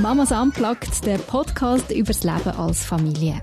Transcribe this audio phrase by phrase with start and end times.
[0.00, 3.40] Mamas Unplugged, der Podcast über das Leben als Familie.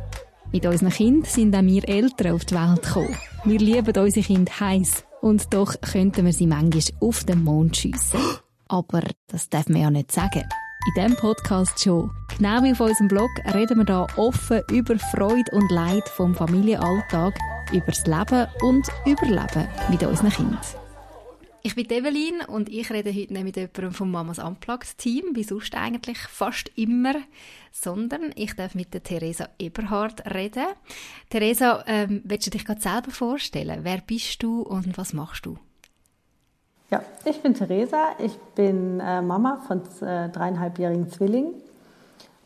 [0.52, 3.18] Mit unseren Kindern sind auch wir Eltern auf die Welt gekommen.
[3.46, 8.20] Wir lieben unsere Kinder heiß und doch könnten wir sie manchmal auf den Mond schiessen.
[8.68, 10.44] Aber das darf man ja nicht sagen.
[10.88, 12.12] In diesem Podcast schon.
[12.38, 17.34] Genau wie auf unserem Blog reden wir hier offen über Freude und Leid vom Familienalltag,
[17.72, 20.60] über das Leben und Überleben mit unseren Kindern.
[21.64, 25.44] Ich bin Evelyn und ich rede heute nicht mit jemandem vom Mamas Unplugged Team, wie
[25.44, 27.14] sonst eigentlich fast immer,
[27.72, 30.66] sondern ich darf mit der Theresa Eberhard reden.
[31.30, 33.82] Theresa, ähm, willst du dich gerade selber vorstellen?
[33.84, 35.60] Wer bist du und was machst du?
[36.90, 41.54] Ja, ich bin Theresa, ich bin äh, Mama von äh, dreieinhalbjährigen Zwillingen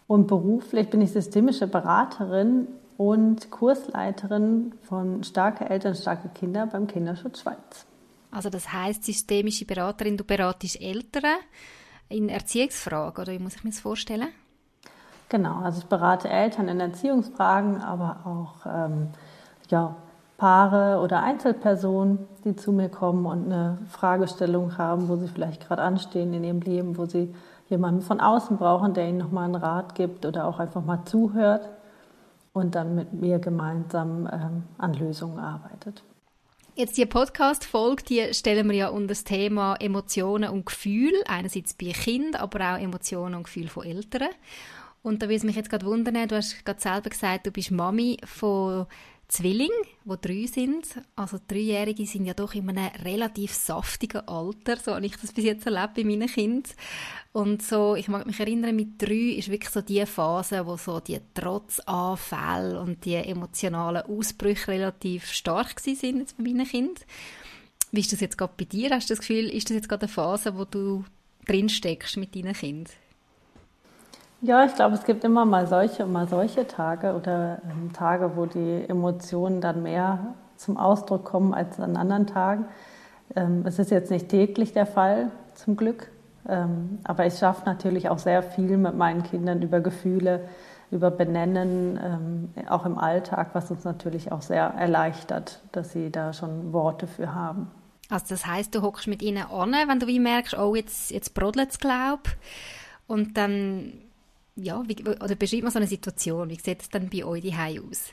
[0.08, 7.40] und beruflich bin ich systemische Beraterin und Kursleiterin von Starke Eltern, starke Kinder beim Kinderschutz
[7.40, 7.86] Schweiz.
[8.36, 11.38] Also das heißt systemische Beraterin, du beratest Eltern
[12.10, 14.28] in Erziehungsfragen oder wie muss ich mir das vorstellen?
[15.30, 19.08] Genau, also ich berate Eltern in Erziehungsfragen, aber auch ähm,
[19.70, 19.96] ja,
[20.38, 25.82] Paare oder Einzelpersonen, die zu mir kommen und eine Fragestellung haben, wo sie vielleicht gerade
[25.82, 27.34] anstehen in ihrem Leben, wo sie
[27.70, 31.70] jemanden von außen brauchen, der ihnen nochmal einen Rat gibt oder auch einfach mal zuhört
[32.52, 36.04] und dann mit mir gemeinsam ähm, an Lösungen arbeitet.
[36.78, 41.24] Jetzt die Podcast-Folge, die stellen wir ja unter das Thema Emotionen und Gefühle.
[41.26, 44.28] Einerseits bei Kindern, aber auch Emotionen und Gefühle von Eltern.
[45.02, 47.72] Und da würde es mich jetzt gerade wundern, du hast gerade selber gesagt, du bist
[47.72, 48.88] Mami von
[49.28, 49.72] Zwilling,
[50.04, 50.86] die drei sind.
[51.16, 55.46] Also Dreijährige sind ja doch in einem relativ saftigen Alter, so habe ich das bis
[55.46, 56.72] jetzt erlebt bei meinen Kindern.
[57.34, 61.00] Und so, ich mag mich erinnern, mit drei ist wirklich so die Phase, wo so
[61.00, 67.04] die Trotzanfälle und die emotionalen Ausbrüche relativ stark sind jetzt bei meinen Kindern.
[67.92, 68.92] Wie ist das jetzt gerade bei dir?
[68.92, 71.04] Hast du das Gefühl, ist das jetzt gerade eine Phase, wo du
[71.48, 72.94] drin steckst mit deinen Kindern?
[74.42, 78.36] Ja, ich glaube, es gibt immer mal solche und mal solche Tage oder ähm, Tage,
[78.36, 82.66] wo die Emotionen dann mehr zum Ausdruck kommen als an anderen Tagen.
[83.36, 86.12] Ähm, es ist jetzt nicht täglich der Fall, zum Glück.
[86.48, 90.48] Ähm, aber ich schaffe natürlich auch sehr viel mit meinen Kindern über Gefühle,
[90.92, 96.34] über Benennen, ähm, auch im Alltag, was uns natürlich auch sehr erleichtert, dass sie da
[96.34, 97.72] schon Worte für haben.
[98.10, 101.34] Also das heißt, du hockst mit ihnen an, wenn du wie merkst, oh, jetzt, jetzt
[101.34, 102.24] brodelt es, glaube
[103.08, 103.94] Und dann
[104.56, 106.50] ja, wie, oder beschreib mal so eine Situation.
[106.50, 108.12] Wie sieht es dann bei euch die aus?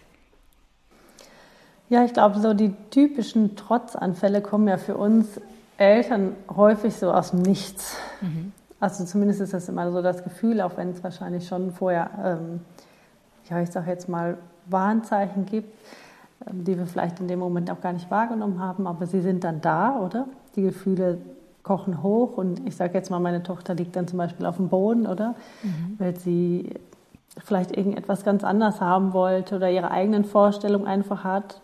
[1.88, 5.40] Ja, ich glaube, so die typischen Trotzanfälle kommen ja für uns
[5.76, 7.96] Eltern häufig so aus dem Nichts.
[8.20, 8.52] Mhm.
[8.80, 12.60] Also zumindest ist das immer so das Gefühl, auch wenn es wahrscheinlich schon vorher, ähm,
[13.48, 15.78] ja, ich sage jetzt mal, Warnzeichen gibt,
[16.48, 19.44] ähm, die wir vielleicht in dem Moment auch gar nicht wahrgenommen haben, aber sie sind
[19.44, 20.26] dann da, oder?
[20.56, 21.18] Die Gefühle
[21.62, 24.68] kochen hoch und ich sage jetzt mal, meine Tochter liegt dann zum Beispiel auf dem
[24.68, 25.34] Boden, oder?
[25.62, 25.96] Mhm.
[25.98, 26.74] Weil sie
[27.44, 31.60] vielleicht irgendetwas ganz anders haben wollte oder ihre eigenen Vorstellungen einfach hat,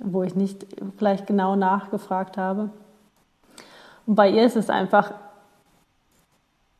[0.00, 0.66] wo ich nicht
[0.96, 2.70] vielleicht genau nachgefragt habe.
[4.06, 5.12] Und bei ihr ist es einfach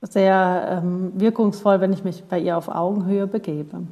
[0.00, 3.82] sehr ähm, wirkungsvoll, wenn ich mich bei ihr auf Augenhöhe begebe.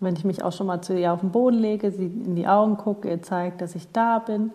[0.00, 2.46] Wenn ich mich auch schon mal zu ihr auf den Boden lege, sie in die
[2.46, 4.52] Augen gucke, ihr zeigt, dass ich da bin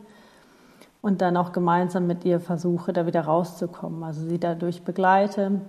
[1.03, 4.03] und dann auch gemeinsam mit ihr versuche, da wieder rauszukommen.
[4.03, 5.59] Also sie dadurch begleite.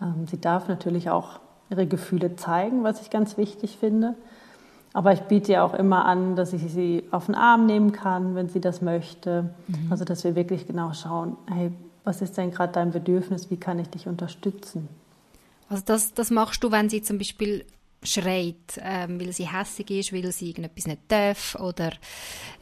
[0.00, 4.14] Ähm, sie darf natürlich auch ihre Gefühle zeigen, was ich ganz wichtig finde.
[4.92, 8.36] Aber ich biete ihr auch immer an, dass ich sie auf den Arm nehmen kann,
[8.36, 9.50] wenn sie das möchte.
[9.66, 9.90] Mhm.
[9.90, 11.72] Also dass wir wirklich genau schauen, hey,
[12.04, 14.88] was ist denn gerade dein Bedürfnis, wie kann ich dich unterstützen?
[15.68, 17.64] Also das, das machst du, wenn sie zum Beispiel
[18.04, 21.90] schreit, ähm, weil sie hässig ist, weil sie irgendetwas nicht darf oder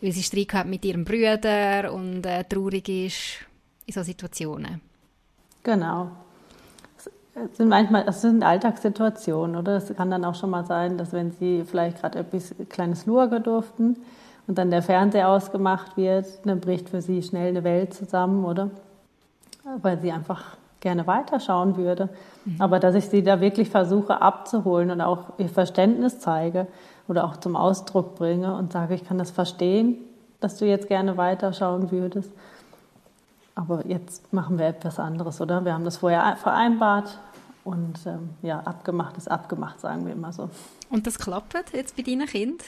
[0.00, 3.46] weil sie Streit hat mit ihrem Bruder und äh, traurig ist
[3.86, 4.80] in solchen Situationen.
[5.62, 6.10] Genau.
[7.34, 9.76] Es sind manchmal, es sind Alltagssituationen, oder?
[9.76, 13.40] Es kann dann auch schon mal sein, dass wenn sie vielleicht gerade etwas kleines Lurge
[13.40, 13.96] durften
[14.46, 18.70] und dann der Fernseher ausgemacht wird, dann bricht für sie schnell eine Welt zusammen, oder?
[19.80, 22.10] Weil sie einfach gerne weiterschauen würde.
[22.44, 22.56] Mhm.
[22.60, 26.66] Aber dass ich sie da wirklich versuche abzuholen und auch ihr Verständnis zeige
[27.08, 29.96] oder auch zum Ausdruck bringe und sage, ich kann das verstehen,
[30.40, 32.30] dass du jetzt gerne weiterschauen würdest.
[33.54, 35.64] Aber jetzt machen wir etwas anderes, oder?
[35.64, 37.18] Wir haben das vorher vereinbart
[37.64, 40.50] und ähm, ja, abgemacht ist abgemacht, sagen wir immer so.
[40.90, 42.62] Und das klappt jetzt bei deinem Kind?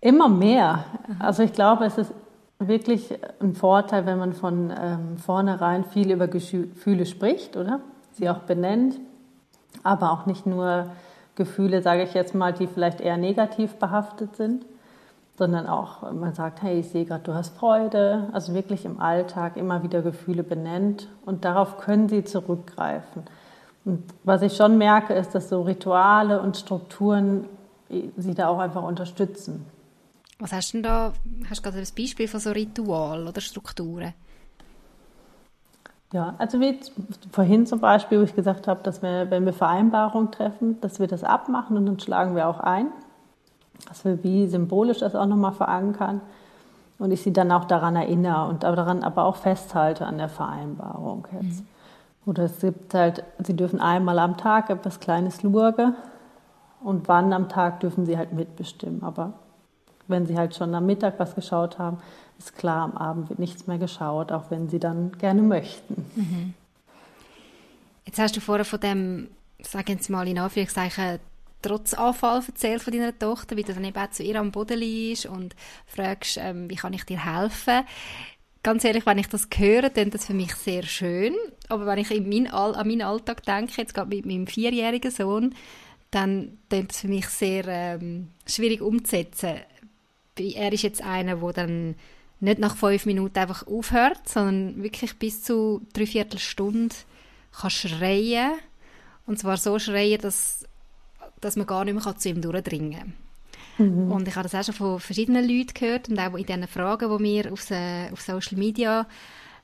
[0.00, 0.84] Immer mehr.
[1.18, 2.12] Also ich glaube, es ist
[2.58, 7.80] wirklich ein Vorteil, wenn man von ähm, vornherein viel über Gefühle spricht, oder?
[8.12, 8.98] Sie auch benennt,
[9.84, 10.86] aber auch nicht nur
[11.36, 14.64] Gefühle, sage ich jetzt mal, die vielleicht eher negativ behaftet sind,
[15.36, 19.56] sondern auch, man sagt, hey, ich sehe gerade, du hast Freude, also wirklich im Alltag
[19.56, 23.22] immer wieder Gefühle benennt und darauf können sie zurückgreifen.
[23.84, 27.44] Und was ich schon merke, ist, dass so Rituale und Strukturen
[28.16, 29.64] sie da auch einfach unterstützen.
[30.38, 31.12] Was hast du denn da?
[31.50, 34.14] Hast du gerade ein Beispiel von so Ritualen oder Strukturen?
[36.12, 36.78] Ja, also wie
[37.32, 41.06] vorhin zum Beispiel, wo ich gesagt habe, dass wir, wenn wir Vereinbarungen treffen, dass wir
[41.06, 42.86] das abmachen und dann schlagen wir auch ein,
[43.88, 46.22] dass wir wie symbolisch das auch nochmal verankern
[46.98, 51.26] und ich sie dann auch daran erinnere und daran aber auch festhalte an der Vereinbarung
[51.32, 51.60] jetzt.
[51.60, 51.66] Mhm.
[52.24, 55.94] Oder es gibt halt, sie dürfen einmal am Tag etwas Kleines lurge
[56.82, 59.02] und wann am Tag dürfen sie halt mitbestimmen.
[59.02, 59.34] Aber
[60.08, 61.98] wenn sie halt schon am Mittag was geschaut haben,
[62.38, 66.06] ist klar, am Abend wird nichts mehr geschaut, auch wenn sie dann gerne möchten.
[66.14, 66.54] Mhm.
[68.06, 69.28] Jetzt hast du vorher von dem,
[69.62, 71.18] sagen jetzt mal in Anführungszeichen,
[71.60, 75.26] Trotzanfall erzählt von deiner Tochter, wie du dann eben auch zu ihr am Boden liegst
[75.26, 75.56] und
[75.86, 77.82] fragst, ähm, wie kann ich dir helfen?
[78.62, 81.34] Ganz ehrlich, wenn ich das höre, dann das für mich sehr schön.
[81.68, 85.54] Aber wenn ich in mein, an meinen Alltag denke, jetzt gerade mit meinem vierjährigen Sohn,
[86.10, 89.56] dann ist es für mich sehr ähm, schwierig umzusetzen.
[90.38, 91.94] Er ist jetzt einer, der dann
[92.40, 96.94] nicht nach fünf Minuten einfach aufhört, sondern wirklich bis zu dreiviertel Stunde
[97.52, 98.52] kann schreien.
[99.26, 100.64] Und zwar so schreien, dass,
[101.40, 103.12] dass man gar nicht mehr zu ihm durchdringen kann.
[103.78, 104.12] Mhm.
[104.12, 107.18] Und ich habe das auch schon von verschiedenen Leuten gehört und auch in diesen Fragen,
[107.18, 107.70] die wir auf,
[108.12, 109.06] auf Social Media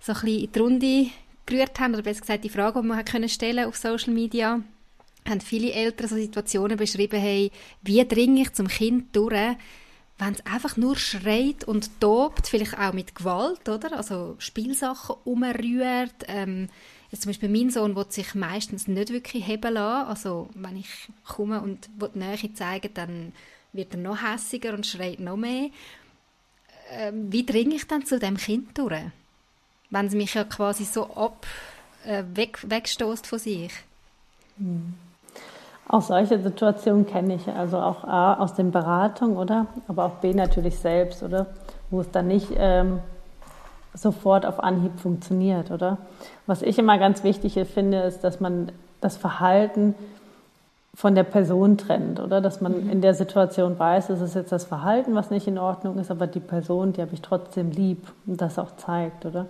[0.01, 1.07] so ein bisschen in die Runde
[1.47, 4.61] gerührt haben, oder besser gesagt die Fragen, die man können stellen auf Social Media,
[5.29, 7.51] haben viele Eltern so Situationen beschrieben, hey,
[7.83, 9.57] wie dringe ich zum Kind durch,
[10.19, 13.97] wenn es einfach nur schreit und tobt, vielleicht auch mit Gewalt, oder?
[13.97, 16.15] Also Spielsachen umrührt.
[16.29, 16.69] Ähm,
[17.11, 20.09] jetzt zum Beispiel mein Sohn will sich meistens nicht wirklich heben lassen.
[20.09, 23.33] Also wenn ich komme und die Nähe zeigen, dann
[23.73, 25.71] wird er noch hässiger und schreit noch mehr.
[26.91, 29.03] Ähm, wie dringe ich dann zu dem Kind durch?
[29.91, 31.45] Wenn es mich ja quasi so ab,
[32.05, 33.73] äh, weg, wegstoßt von sich.
[34.59, 34.95] Hm.
[35.89, 39.67] Auch solche Situationen kenne ich, also auch A aus den Beratungen, oder?
[39.87, 41.47] Aber auch B natürlich selbst, oder?
[41.91, 43.01] Wo es dann nicht ähm,
[43.93, 45.99] sofort auf Anhieb funktioniert, oder?
[46.47, 49.95] Was ich immer ganz wichtig finde, ist, dass man das Verhalten
[50.95, 52.41] von der Person trennt, oder?
[52.41, 52.91] Dass man mhm.
[52.91, 56.27] in der Situation weiß, es ist jetzt das Verhalten, was nicht in Ordnung ist, aber
[56.27, 59.47] die Person, die habe ich trotzdem lieb und das auch zeigt, oder?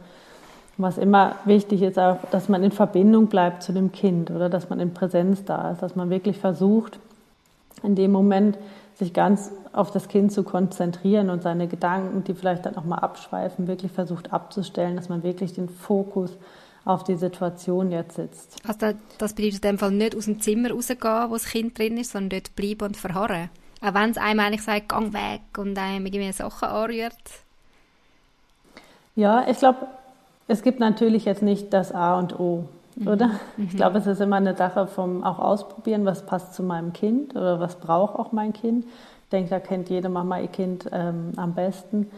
[0.76, 4.71] Was immer wichtig ist, auch, dass man in Verbindung bleibt zu dem Kind oder dass
[4.71, 6.99] man in Präsenz da ist, dass man wirklich versucht,
[7.82, 8.59] in dem Moment
[8.97, 12.99] sich ganz auf das Kind zu konzentrieren und seine Gedanken, die vielleicht dann auch mal
[12.99, 16.31] abschweifen, wirklich versucht abzustellen, dass man wirklich den Fokus
[16.85, 18.56] auf die Situation jetzt sitzt.
[18.67, 21.97] Also das bedeutet in dem Fall nicht aus dem Zimmer rausgehen, wo das Kind drin
[21.99, 23.49] ist, sondern dort bleiben und verharren.
[23.81, 27.15] Auch wenn es einem eigentlich sagt, gang weg und einem irgendwie Sachen anrührt.
[29.17, 29.87] Ja, ich glaube,
[30.46, 32.64] es gibt natürlich jetzt nicht das A und O,
[32.96, 33.08] mhm.
[33.08, 33.26] oder?
[33.56, 33.69] Mhm.
[33.70, 37.35] Ich glaube, es ist immer eine Sache vom auch ausprobieren, was passt zu meinem Kind
[37.35, 38.85] oder was braucht auch mein Kind.
[38.85, 42.11] Ich denke, da kennt jede Mama ihr Kind ähm, am besten.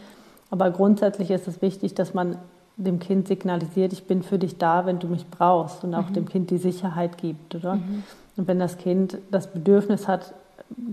[0.49, 2.37] Aber grundsätzlich ist es wichtig, dass man
[2.77, 6.13] dem Kind signalisiert, ich bin für dich da, wenn du mich brauchst und auch mhm.
[6.13, 7.75] dem Kind die Sicherheit gibt, oder?
[7.75, 8.03] Mhm.
[8.35, 10.33] Und wenn das Kind das Bedürfnis hat,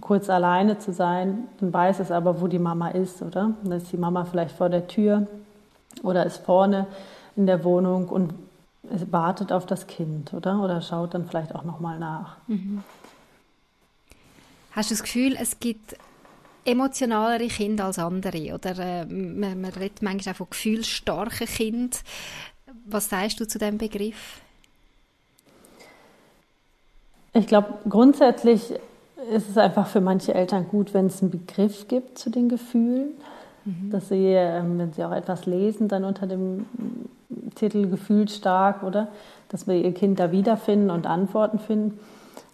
[0.00, 3.50] kurz alleine zu sein, dann weiß es aber, wo die Mama ist, oder?
[3.62, 5.26] dann ist die Mama vielleicht vor der Tür
[6.02, 6.86] oder ist vorne
[7.36, 8.34] in der Wohnung und
[8.82, 10.62] wartet auf das Kind, oder?
[10.62, 12.36] Oder schaut dann vielleicht auch nochmal nach.
[12.46, 12.82] Mhm.
[14.72, 15.96] Hast du das Gefühl, es gibt
[16.64, 18.54] emotionalere Kinder als andere?
[18.54, 22.00] Oder äh, man, man redet manchmal auch von gefühlsstarken Kindern.
[22.86, 24.40] Was sagst du zu dem Begriff?
[27.32, 28.72] Ich glaube, grundsätzlich
[29.30, 33.14] ist es einfach für manche Eltern gut, wenn es einen Begriff gibt zu den Gefühlen.
[33.64, 33.90] Mhm.
[33.90, 36.66] Dass sie, ähm, wenn sie auch etwas lesen, dann unter dem
[37.54, 39.08] Titel gefühlsstark, oder?
[39.48, 41.98] Dass wir ihr Kind da wiederfinden und Antworten finden.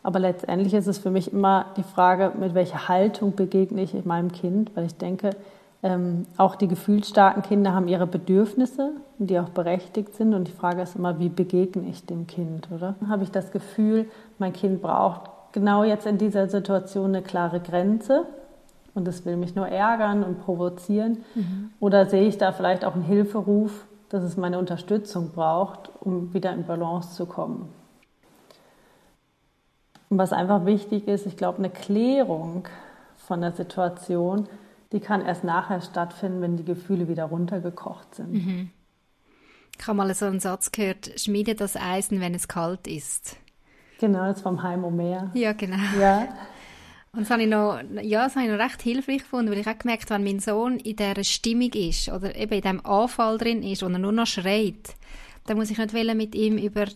[0.02, 4.32] Aber letztendlich ist es für mich immer die Frage, mit welcher Haltung begegne ich meinem
[4.32, 5.30] Kind, weil ich denke,
[5.82, 10.34] ähm, auch die gefühlsstarken Kinder haben ihre Bedürfnisse, die auch berechtigt sind.
[10.34, 12.96] Und die Frage ist immer, wie begegne ich dem Kind, oder?
[13.08, 14.06] Habe ich das Gefühl,
[14.38, 18.26] mein Kind braucht genau jetzt in dieser Situation eine klare Grenze
[18.94, 21.25] und es will mich nur ärgern und provozieren?
[21.35, 21.70] Mhm.
[21.80, 26.52] Oder sehe ich da vielleicht auch einen Hilferuf, dass es meine Unterstützung braucht, um wieder
[26.52, 27.68] in Balance zu kommen.
[30.09, 32.66] Und was einfach wichtig ist, ich glaube, eine Klärung
[33.16, 34.49] von der Situation,
[34.92, 38.32] die kann erst nachher stattfinden, wenn die Gefühle wieder runtergekocht sind.
[38.32, 38.70] Mhm.
[39.78, 43.37] Ich habe mal so einen Satz gehört, schmiede das Eisen, wenn es kalt ist.
[43.99, 45.30] Genau, das vom Heim Omer.
[45.35, 45.78] Ja, genau.
[45.99, 46.28] Ja.
[47.12, 49.66] Und das habe ich noch, ja, das habe ich noch recht hilfreich gefunden, weil ich
[49.66, 53.64] auch gemerkt wenn mein Sohn in dieser Stimmung ist oder eben in diesem Anfall drin
[53.64, 54.94] ist, wo er nur noch schreit,
[55.46, 56.86] dann muss ich nicht mit ihm über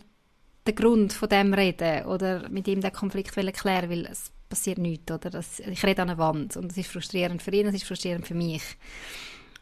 [0.65, 5.11] den Grund von dem reden oder mit ihm den Konflikt klären, weil es passiert nichts,
[5.11, 5.29] oder?
[5.29, 8.25] Das, ich rede an einer Wand und es ist frustrierend für ihn, es ist frustrierend
[8.25, 8.63] für mich.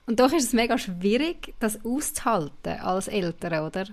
[0.05, 3.85] Und doch ist es mega schwierig, das auszuhalten als Eltern, oder?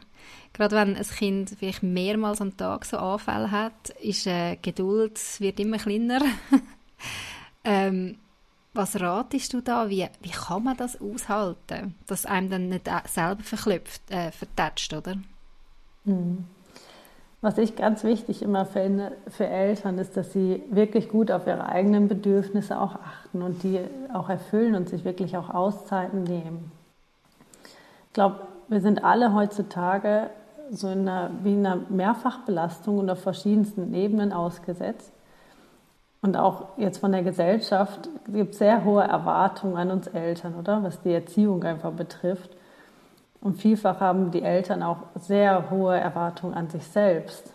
[0.52, 5.60] Gerade wenn ein Kind vielleicht mehrmals am Tag so Anfälle hat, ist äh, Geduld wird
[5.60, 6.20] immer kleiner.
[7.64, 8.18] ähm,
[8.72, 9.88] was ratest du da?
[9.88, 15.16] Wie, wie kann man das aushalten, dass einem dann nicht selber verklüpft, äh, vertätscht, oder?
[16.04, 16.44] Mhm.
[17.42, 21.66] Was ich ganz wichtig immer finde für Eltern, ist, dass sie wirklich gut auf ihre
[21.66, 23.80] eigenen Bedürfnisse auch achten und die
[24.12, 26.70] auch erfüllen und sich wirklich auch Auszeiten nehmen.
[28.09, 30.28] Ich glaube, wir sind alle heutzutage
[30.70, 35.12] so in einer, wie in einer Mehrfachbelastung und auf verschiedensten Ebenen ausgesetzt.
[36.23, 40.82] Und auch jetzt von der Gesellschaft gibt es sehr hohe Erwartungen an uns Eltern, oder?
[40.82, 42.50] Was die Erziehung einfach betrifft.
[43.40, 47.52] Und vielfach haben die Eltern auch sehr hohe Erwartungen an sich selbst.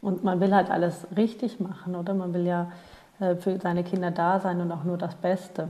[0.00, 2.14] Und man will halt alles richtig machen, oder?
[2.14, 2.72] Man will ja
[3.20, 5.68] äh, für seine Kinder da sein und auch nur das Beste.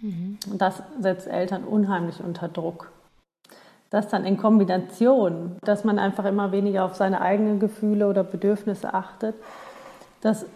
[0.00, 0.38] Mhm.
[0.50, 2.90] Und das setzt Eltern unheimlich unter Druck.
[3.88, 8.94] Das dann in Kombination, dass man einfach immer weniger auf seine eigenen Gefühle oder Bedürfnisse
[8.94, 9.34] achtet,
[10.20, 10.46] das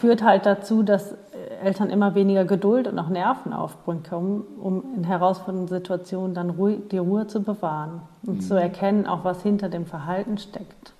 [0.00, 1.14] führt halt dazu, dass
[1.58, 6.98] Eltern immer weniger Geduld und auch Nerven aufbringen, um in herausfordernden Situationen dann Ruhe, die
[6.98, 8.40] Ruhe zu bewahren und mhm.
[8.40, 10.94] zu erkennen, auch was hinter dem Verhalten steckt.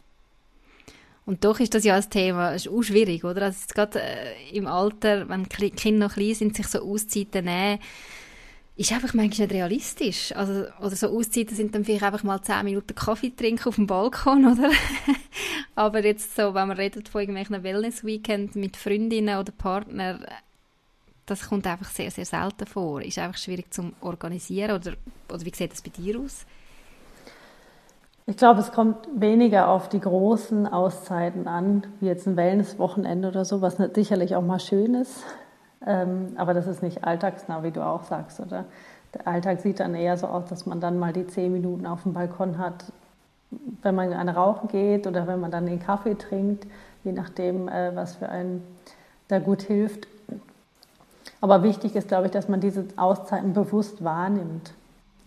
[1.26, 3.42] Und doch ist das ja ein Thema, ist auch schwierig, oder?
[3.42, 7.80] Also gerade äh, im Alter, wenn Kinder noch klein sind, sich so Auszeiten nehmen,
[8.78, 10.32] ist einfach manchmal nicht realistisch.
[10.34, 13.86] Also, oder so Auszeiten sind dann vielleicht einfach mal zehn Minuten Kaffee trinken auf dem
[13.86, 14.70] Balkon, oder?
[15.74, 20.24] Aber jetzt so, wenn man redet von irgendwelchen Wellness-Weekend mit Freundinnen oder Partnern,
[21.30, 23.02] das kommt einfach sehr, sehr selten vor.
[23.02, 24.92] Ist einfach schwierig zu organisieren oder,
[25.32, 26.46] oder wie sieht das bei dir aus?
[28.26, 33.44] Ich glaube, es kommt weniger auf die großen Auszeiten an, wie jetzt ein Wellness-Wochenende oder
[33.44, 35.24] so, was sicherlich auch mal schön ist.
[35.86, 38.66] Ähm, aber das ist nicht alltagsnah, wie du auch sagst, oder?
[39.14, 42.02] Der Alltag sieht dann eher so aus, dass man dann mal die zehn Minuten auf
[42.02, 42.92] dem Balkon hat,
[43.80, 46.66] wenn man eine rauchen geht oder wenn man dann den Kaffee trinkt,
[47.04, 48.62] je nachdem, äh, was für einen
[49.28, 50.06] da gut hilft.
[51.40, 54.72] Aber wichtig ist, glaube ich, dass man diese Auszeiten bewusst wahrnimmt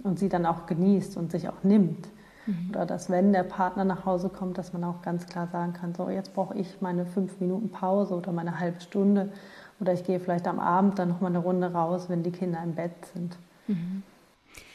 [0.04, 2.08] und sie dann auch genießt und sich auch nimmt.
[2.46, 2.70] Mhm.
[2.70, 5.94] Oder dass, wenn der Partner nach Hause kommt, dass man auch ganz klar sagen kann,
[5.94, 9.32] so jetzt brauche ich meine fünf Minuten Pause oder meine halbe Stunde.
[9.80, 12.60] Oder ich gehe vielleicht am Abend dann noch mal eine Runde raus, wenn die Kinder
[12.64, 13.36] im Bett sind.
[13.68, 14.04] Mhm.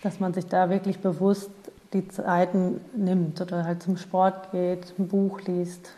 [0.02, 1.50] Dass man sich da wirklich bewusst
[1.92, 5.90] die Zeiten nimmt oder halt zum Sport geht, ein Buch liest.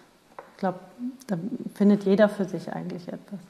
[0.52, 0.78] Ich glaube,
[1.26, 1.38] da
[1.75, 3.40] findet jeder für sich eigentlich etwas.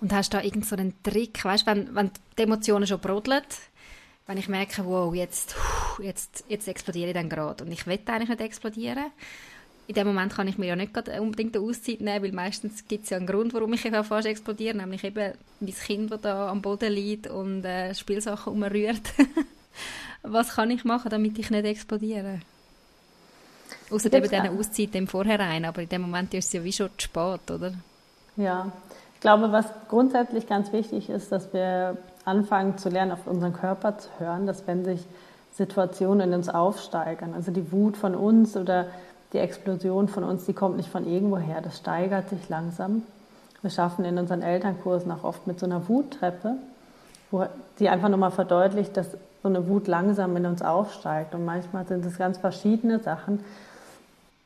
[0.00, 3.42] Und hast du da irgendeinen so Trick, weißt, wenn, wenn die Emotionen schon brodeln,
[4.26, 5.56] wenn ich merke, wow, jetzt,
[6.00, 9.06] jetzt, jetzt explodiere ich dann gerade und ich will eigentlich nicht explodieren.
[9.88, 13.04] In dem Moment kann ich mir ja nicht unbedingt eine Auszeit nehmen, weil meistens gibt
[13.04, 16.60] es ja einen Grund, warum ich fast explodiere, nämlich eben mein Kind, das da am
[16.60, 19.00] Boden liegt und äh, Spielsachen umrührt.
[20.22, 22.40] Was kann ich machen, damit ich nicht explodiere?
[23.90, 26.90] Außer eben diese Auszeit im Vorhinein, aber in dem Moment ist es ja wie schon
[26.98, 27.72] zu spät, oder?
[28.36, 28.70] Ja,
[29.18, 33.98] ich glaube, was grundsätzlich ganz wichtig ist, dass wir anfangen zu lernen, auf unseren Körper
[33.98, 35.04] zu hören, dass wenn sich
[35.54, 38.86] Situationen in uns aufsteigern, also die Wut von uns oder
[39.32, 43.02] die Explosion von uns, die kommt nicht von irgendwoher, das steigert sich langsam.
[43.60, 46.54] Wir schaffen in unseren Elternkursen auch oft mit so einer Wuttreppe,
[47.32, 47.44] wo
[47.80, 49.08] die einfach nochmal verdeutlicht, dass
[49.42, 51.34] so eine Wut langsam in uns aufsteigt.
[51.34, 53.40] Und manchmal sind es ganz verschiedene Sachen,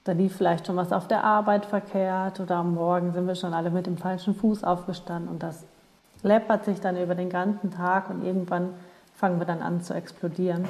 [0.05, 3.55] da lief vielleicht schon was auf der Arbeit verkehrt oder am Morgen sind wir schon
[3.55, 5.65] alle mit dem falschen Fuß aufgestanden und das
[6.23, 8.71] läppert sich dann über den ganzen Tag und irgendwann
[9.15, 10.65] fangen wir dann an zu explodieren.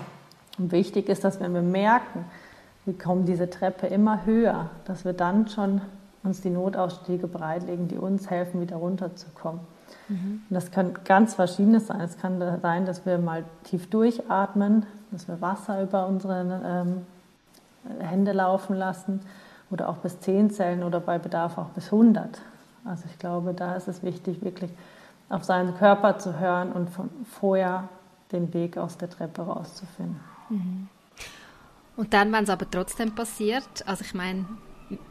[0.59, 2.27] Und wichtig ist, dass wenn wir merken,
[2.85, 5.81] wir kommen diese Treppe immer höher, dass wir dann schon
[6.23, 9.61] uns die Notausstiege bereitlegen, die uns helfen, wieder runterzukommen.
[10.09, 10.43] Mhm.
[10.49, 12.01] Und das kann ganz verschiedenes sein.
[12.01, 17.07] Es kann sein, dass wir mal tief durchatmen, dass wir Wasser über unsere ähm,
[18.01, 19.21] Hände laufen lassen
[19.71, 22.41] oder auch bis 10 Zellen oder bei Bedarf auch bis 100.
[22.85, 24.71] Also ich glaube, da ist es wichtig, wirklich
[25.29, 27.89] auf seinen Körper zu hören und von vorher
[28.33, 30.21] den Weg aus der Treppe rauszufinden.
[30.49, 30.89] Mhm.
[31.97, 34.47] Und dann, wenn es aber trotzdem passiert, also ich meine,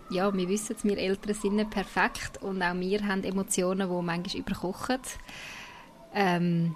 [0.10, 4.02] ja, wir wissen es, wir Eltern sind nicht perfekt und auch wir haben Emotionen, die
[4.02, 5.00] manchmal überkochen.
[6.14, 6.76] Ähm,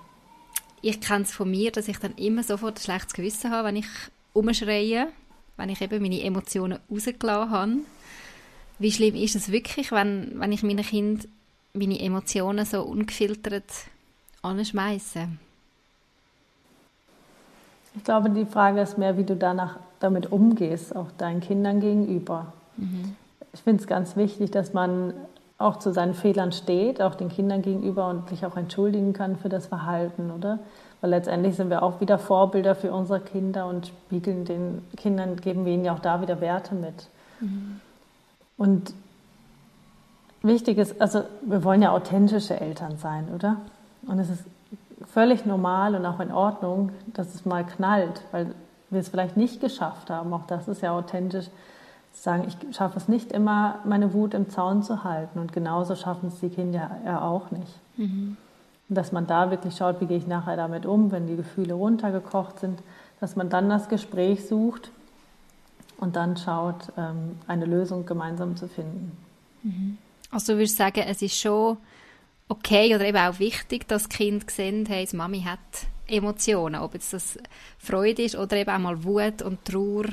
[0.81, 3.77] ich kenne es von mir, dass ich dann immer sofort ein schlechtes Gewissen habe, wenn
[3.77, 3.87] ich
[4.33, 5.07] umschreie
[5.57, 7.71] wenn ich eben meine Emotionen rausgelassen habe.
[8.79, 11.27] Wie schlimm ist es wirklich, wenn, wenn ich meinen Kind
[11.73, 13.71] meine Emotionen so ungefiltert
[14.41, 15.27] anschmeiße?
[17.95, 22.53] Ich glaube, die Frage ist mehr, wie du danach damit umgehst, auch deinen Kindern gegenüber.
[22.77, 23.15] Mhm.
[23.53, 25.13] ich finde es ganz wichtig, dass man
[25.57, 29.47] auch zu seinen Fehlern steht, auch den Kindern gegenüber und sich auch entschuldigen kann für
[29.47, 30.59] das Verhalten, oder?
[31.05, 35.63] Weil letztendlich sind wir auch wieder Vorbilder für unsere Kinder und spiegeln den Kindern, geben
[35.63, 37.09] wir ihnen ja auch da wieder Werte mit.
[37.41, 37.79] Mhm.
[38.57, 38.91] Und
[40.41, 43.57] wichtig ist, also wir wollen ja authentische Eltern sein, oder?
[44.07, 44.45] Und es ist
[45.13, 48.55] völlig normal und auch in Ordnung, dass es mal knallt, weil
[48.89, 50.33] wir es vielleicht nicht geschafft haben.
[50.33, 51.51] Auch das ist ja authentisch
[52.13, 55.37] sagen, ich schaffe es nicht immer, meine Wut im Zaun zu halten.
[55.37, 57.75] Und genauso schaffen es die Kinder ja auch nicht.
[57.95, 58.37] Mhm.
[58.87, 62.59] Dass man da wirklich schaut, wie gehe ich nachher damit um, wenn die Gefühle runtergekocht
[62.59, 62.79] sind,
[63.19, 64.91] dass man dann das Gespräch sucht
[65.97, 69.17] und dann schaut, ähm, eine Lösung gemeinsam zu finden.
[69.63, 69.97] Mhm.
[70.29, 71.77] Also du würdest sagen, es ist schon
[72.47, 75.59] okay oder eben auch wichtig, dass Kind sehen, hey, Mami hat
[76.07, 77.39] Emotionen, ob jetzt das
[77.79, 80.05] Freude ist oder eben auch mal Wut und Trauer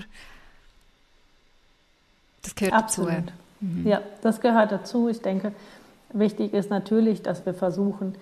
[2.43, 3.13] das gehört Absolut.
[3.13, 3.33] dazu.
[3.61, 3.87] Mhm.
[3.87, 5.09] Ja, das gehört dazu.
[5.09, 5.53] Ich denke,
[6.13, 8.15] wichtig ist natürlich, dass wir versuchen,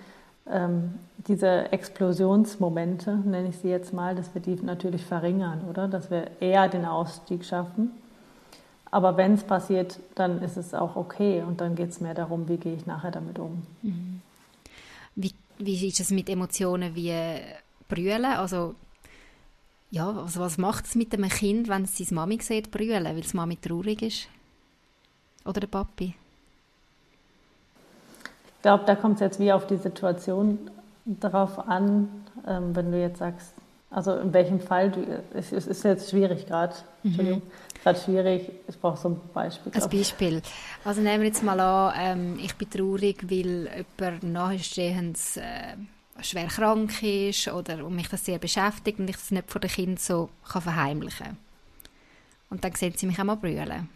[0.49, 0.95] ähm,
[1.27, 5.87] diese Explosionsmomente, nenne ich sie jetzt mal, dass wir die natürlich verringern, oder?
[5.87, 7.91] Dass wir eher den Ausstieg schaffen.
[8.89, 12.49] Aber wenn es passiert, dann ist es auch okay und dann geht es mehr darum,
[12.49, 13.65] wie gehe ich nachher damit um.
[13.81, 14.21] Mhm.
[15.15, 17.13] Wie, wie ist es mit Emotionen wie
[17.87, 18.25] Brüllen?
[18.25, 18.75] Also
[19.91, 23.19] ja, also was macht es mit einem Kind, wenn es seine Mami sieht brüllen, weil
[23.19, 24.27] es Mami traurig ist?
[25.45, 26.15] Oder der Papi?
[28.61, 30.69] Ich glaube, da kommt es jetzt wie auf die Situation
[31.05, 32.09] darauf an,
[32.47, 33.55] ähm, wenn du jetzt sagst,
[33.89, 35.03] also in welchem Fall, du,
[35.33, 37.09] es, es ist jetzt schwierig gerade, mhm.
[37.09, 37.41] Entschuldigung,
[37.81, 39.71] gerade schwierig, ich brauche so ein Beispiel.
[39.73, 40.41] Ein Beispiel.
[40.85, 43.67] Also nehmen wir jetzt mal an, ähm, ich bin traurig, weil
[43.99, 45.75] jemand nahestehendes äh,
[46.21, 49.71] schwer krank ist oder um mich das sehr beschäftigt und ich das nicht vor den
[49.71, 51.37] Kindern so kann verheimlichen kann.
[52.51, 53.89] Und dann sehen sie mich auch mal brüllen.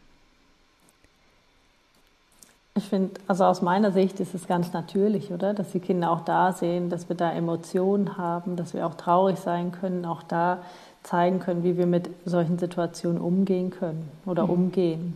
[2.77, 5.53] Ich finde, also aus meiner Sicht ist es ganz natürlich, oder?
[5.53, 9.38] Dass die Kinder auch da sehen, dass wir da Emotionen haben, dass wir auch traurig
[9.38, 10.61] sein können, auch da
[11.01, 14.50] zeigen können, wie wir mit solchen Situationen umgehen können oder mhm.
[14.50, 15.14] umgehen.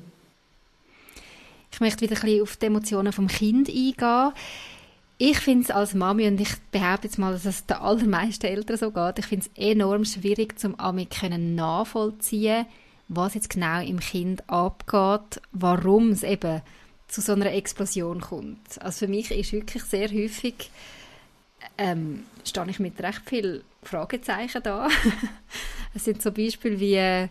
[1.72, 4.32] Ich möchte wieder ein bisschen auf die Emotionen vom Kind eingehen.
[5.18, 8.78] Ich finde es als Mami, und ich behaupte jetzt mal, dass es den allermeisten Eltern
[8.78, 12.66] so geht, ich finde es enorm schwierig, zum Ami nachvollziehen,
[13.10, 16.62] was jetzt genau im Kind abgeht, warum es eben
[17.10, 18.82] zu so einer Explosion kommt.
[18.82, 20.72] Also für mich ist wirklich sehr häufig,
[21.78, 24.88] ähm, stehe ich mit recht viel Fragezeichen da.
[25.94, 27.30] es sind so Beispiele wie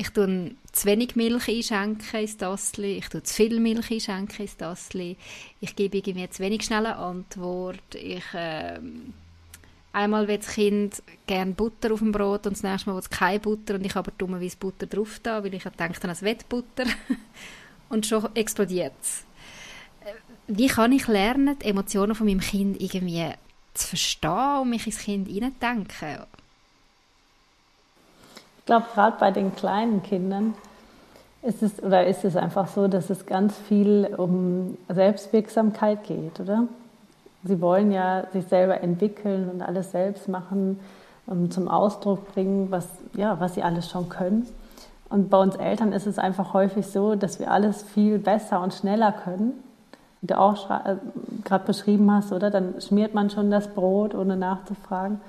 [0.00, 4.56] ich tue zu wenig Milch einschenken ins Tassli, ich tue zu viel Milch einschenken ins
[4.56, 5.16] Tassli,
[5.60, 8.78] ich gebe irgendwie zu wenig schnelle Antwort, ich äh,
[9.92, 13.10] einmal will das Kind gerne Butter auf dem Brot und das nächste Mal will es
[13.10, 16.48] keine Butter und ich habe dummerweise Butter drauf da, weil ich denke dann, es wird
[16.48, 16.84] Butter
[17.88, 19.24] und schon explodiert es.
[20.46, 23.32] Wie kann ich lernen, die Emotionen von meinem Kind irgendwie
[23.74, 26.26] zu verstehen und mich ins Kind hineindenken?
[28.68, 30.54] glaube, gerade bei den kleinen Kindern
[31.42, 36.64] ist es, oder ist es einfach so, dass es ganz viel um Selbstwirksamkeit geht, oder?
[37.44, 40.78] Sie wollen ja sich selber entwickeln und alles selbst machen,
[41.26, 44.46] um zum Ausdruck bringen, was, ja, was sie alles schon können.
[45.10, 48.74] Und bei uns Eltern ist es einfach häufig so, dass wir alles viel besser und
[48.74, 49.52] schneller können.
[50.20, 50.96] Wie du auch äh,
[51.44, 52.50] gerade beschrieben hast, oder?
[52.50, 55.20] Dann schmiert man schon das Brot, ohne nachzufragen.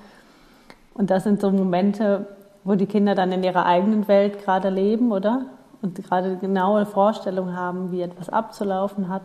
[0.94, 2.26] Und das sind so Momente,
[2.64, 5.46] wo die Kinder dann in ihrer eigenen Welt gerade leben, oder?
[5.80, 9.22] Und gerade genaue Vorstellungen haben, wie etwas abzulaufen hat.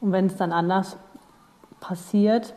[0.00, 0.96] Und wenn es dann anders
[1.80, 2.54] passiert,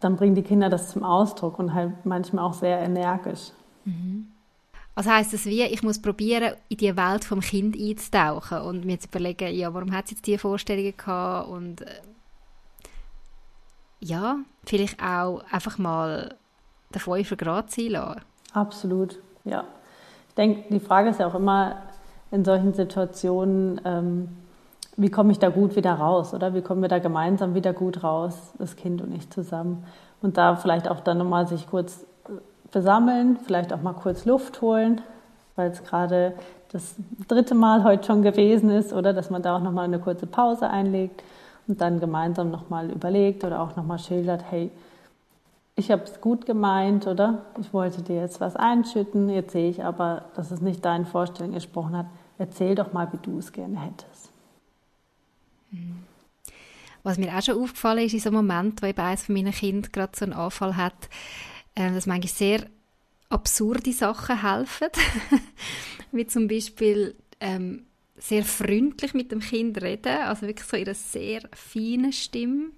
[0.00, 3.52] dann bringen die Kinder das zum Ausdruck und halt manchmal auch sehr energisch.
[3.84, 4.28] Mhm.
[4.98, 8.98] Also heißt es wie, ich muss probieren, in die Welt vom Kind einzutauchen und mir
[8.98, 12.00] zu überlegen, ja, warum hat es jetzt diese Vorstellungen gehabt und äh,
[14.00, 16.34] ja, vielleicht auch einfach mal
[16.92, 18.22] den Fünfer Grad sein lassen.
[18.54, 19.62] Absolut, ja.
[20.30, 21.76] Ich denke, die Frage ist ja auch immer
[22.32, 24.36] in solchen Situationen, ähm,
[24.96, 28.02] wie komme ich da gut wieder raus oder wie kommen wir da gemeinsam wieder gut
[28.02, 29.84] raus, das Kind und ich zusammen.
[30.22, 32.04] Und da vielleicht auch dann nochmal sich kurz
[32.70, 35.00] besammeln, vielleicht auch mal kurz Luft holen,
[35.56, 36.34] weil es gerade
[36.70, 40.26] das dritte Mal heute schon gewesen ist oder dass man da auch nochmal eine kurze
[40.26, 41.22] Pause einlegt
[41.66, 44.70] und dann gemeinsam nochmal überlegt oder auch nochmal schildert, hey,
[45.76, 47.42] ich habe es gut gemeint, oder?
[47.60, 51.54] Ich wollte dir jetzt was einschütten, jetzt sehe ich aber, dass es nicht deinen Vorstellungen
[51.54, 52.06] gesprochen hat.
[52.36, 54.30] Erzähl doch mal, wie du es gerne hättest.
[55.70, 56.02] Hm.
[57.04, 59.52] Was mir auch schon aufgefallen ist in so einem Moment, wo eben eines von meinen
[59.52, 61.08] Kindern gerade so einen Anfall hat,
[61.78, 62.66] äh, dass manchmal sehr
[63.28, 64.88] absurde Sachen helfen.
[66.12, 67.84] wie zum Beispiel, ähm,
[68.16, 72.70] sehr freundlich mit dem Kind reden, also wirklich so einer sehr feinen Stimme.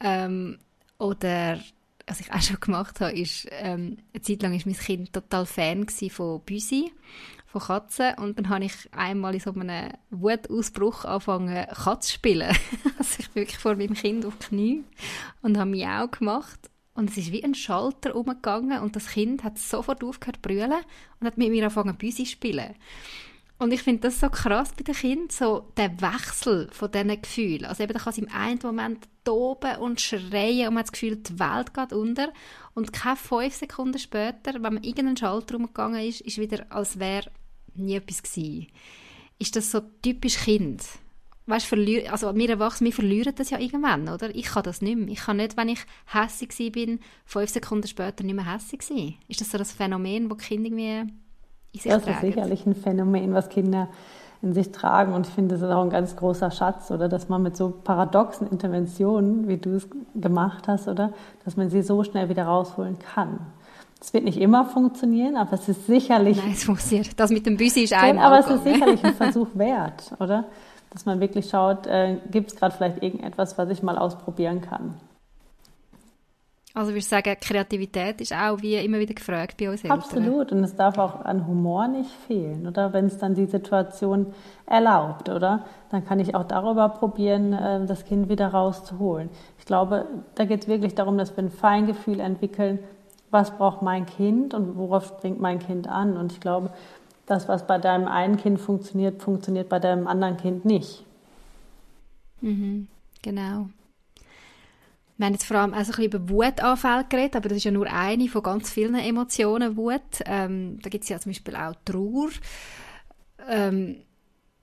[0.00, 0.58] Ähm,
[0.98, 1.60] oder
[2.06, 5.44] was ich auch schon gemacht habe, ist, ähm, eine Zeit lang war mein Kind total
[5.44, 6.92] Fan von Büsi,
[7.46, 8.14] von Katzen.
[8.16, 12.56] Und dann habe ich einmal in so einem Wutausbruch angefangen, Katz zu spielen.
[12.98, 14.84] also ich bin wirklich vor meinem Kind auf die Knie
[15.42, 16.70] und habe mich auch gemacht.
[16.94, 20.84] Und es ist wie ein Schalter umgegangen und das Kind hat sofort aufgehört zu brüllen
[21.20, 22.74] und hat mit mir angefangen, Büsi zu spielen.
[23.58, 27.64] Und ich finde das so krass bei den Kindern, so der Wechsel von diesen Gefühlen.
[27.66, 30.92] Also eben, da kann sie im einen Moment toben und schreien und man hat das
[30.92, 32.32] Gefühl, die Welt geht unter.
[32.74, 37.30] Und keine fünf Sekunden später, wenn man irgendeinen Schalter umgegangen ist, ist wieder, als wäre
[37.74, 38.66] nie etwas gewesen.
[39.38, 40.82] Ist das so typisch Kind?
[41.46, 44.34] Weißt, verlier also wir Erwachsene, wir verlieren das ja irgendwann, oder?
[44.34, 45.08] Ich kann das nicht mehr.
[45.08, 49.14] Ich kann nicht, wenn ich hässlich bin, fünf Sekunden später nicht mehr hässlich sein.
[49.28, 51.12] Ist das so das Phänomen, das Kinder irgendwie
[51.72, 53.88] in sich Das ist sicherlich ein Phänomen, was Kinder
[54.40, 55.12] in sich tragen.
[55.12, 57.08] Und ich finde, das ist auch ein ganz großer Schatz, oder?
[57.08, 61.12] Dass man mit so paradoxen Interventionen, wie du es gemacht hast, oder?
[61.44, 63.40] Dass man sie so schnell wieder rausholen kann.
[64.00, 66.36] Es wird nicht immer funktionieren, aber es ist sicherlich.
[66.36, 67.18] Nein, es funktioniert.
[67.18, 68.18] Das mit dem Büsi ist ein.
[68.18, 70.44] Aber es ist sicherlich ein Versuch wert, oder?
[70.94, 74.94] Dass man wirklich schaut, äh, gibt es gerade vielleicht irgendetwas, was ich mal ausprobieren kann.
[76.76, 79.98] Also wir sagen, Kreativität ist auch wie immer wieder gefragt bei uns Eltern.
[79.98, 80.50] Absolut.
[80.50, 82.92] Und es darf auch an Humor nicht fehlen, oder?
[82.92, 84.34] Wenn es dann die Situation
[84.66, 85.64] erlaubt, oder?
[85.90, 89.30] Dann kann ich auch darüber probieren, äh, das Kind wieder rauszuholen.
[89.60, 92.80] Ich glaube, da geht es wirklich darum, dass wir ein Feingefühl entwickeln,
[93.30, 96.16] was braucht mein Kind und worauf springt mein Kind an.
[96.16, 96.70] Und ich glaube,
[97.26, 101.04] das, was bei deinem einen Kind funktioniert, funktioniert bei deinem anderen Kind nicht.
[102.40, 102.88] Mhm,
[103.22, 103.68] genau.
[105.16, 107.64] Wir haben jetzt vor allem auch so ein bisschen über Wutanfälle geredet, aber das ist
[107.64, 110.00] ja nur eine von ganz vielen Emotionen, Wut.
[110.26, 112.30] Ähm, da gibt es ja zum Beispiel auch Trauer.
[113.48, 113.98] Ähm,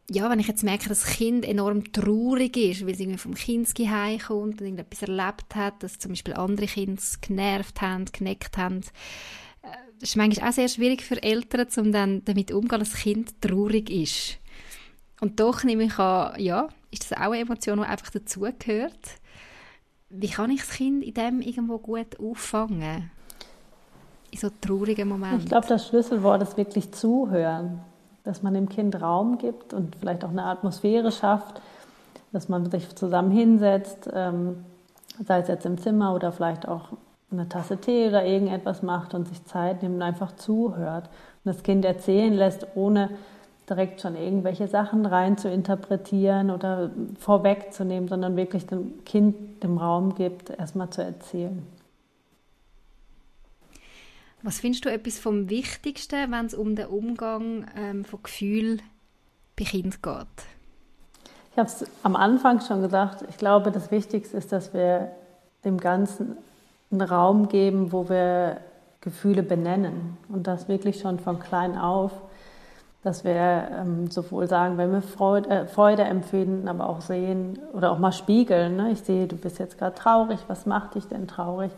[0.09, 3.33] ja, wenn ich jetzt merke, dass das Kind enorm traurig ist, weil es irgendwie vom
[3.33, 8.81] Kindsgeheim kommt und irgendetwas erlebt hat, dass zum Beispiel andere Kinder genervt haben, geneckt haben,
[10.01, 13.41] das ist manchmal auch sehr schwierig für Eltern, um dann damit umzugehen, dass das Kind
[13.41, 14.37] traurig ist.
[15.21, 19.21] Und doch nehme ich an, ja, ist das auch eine Emotion, die einfach dazugehört
[20.11, 23.11] wie kann ich das Kind in dem irgendwo gut auffangen?
[24.31, 25.39] In so traurigen Momenten.
[25.39, 27.81] Ich glaube, das Schlüsselwort ist wirklich zuhören.
[28.23, 31.59] Dass man dem Kind Raum gibt und vielleicht auch eine Atmosphäre schafft,
[32.31, 34.63] dass man sich zusammen hinsetzt, ähm,
[35.25, 36.89] sei es jetzt im Zimmer oder vielleicht auch
[37.31, 41.09] eine Tasse Tee oder irgendetwas macht und sich Zeit nimmt und einfach zuhört
[41.43, 43.09] und das Kind erzählen lässt, ohne
[43.69, 50.15] direkt schon irgendwelche Sachen rein zu interpretieren oder vorwegzunehmen, sondern wirklich dem Kind dem Raum
[50.15, 51.65] gibt, erstmal zu erzählen.
[54.43, 58.81] Was findest du etwas vom Wichtigsten, wenn es um den Umgang ähm, von Gefühlen
[59.57, 60.27] bei Kind geht?
[61.51, 63.23] Ich habe es am Anfang schon gesagt.
[63.29, 65.11] Ich glaube, das Wichtigste ist, dass wir
[65.63, 66.37] dem Ganzen
[66.91, 68.57] einen Raum geben, wo wir
[69.01, 72.11] Gefühle benennen und das wirklich schon von klein auf
[73.03, 77.91] dass wir ähm, sowohl sagen, wenn wir Freude, äh, Freude, empfinden, aber auch sehen oder
[77.91, 78.75] auch mal spiegeln.
[78.75, 78.91] Ne?
[78.91, 81.71] Ich sehe, du bist jetzt gerade traurig, was macht dich denn traurig?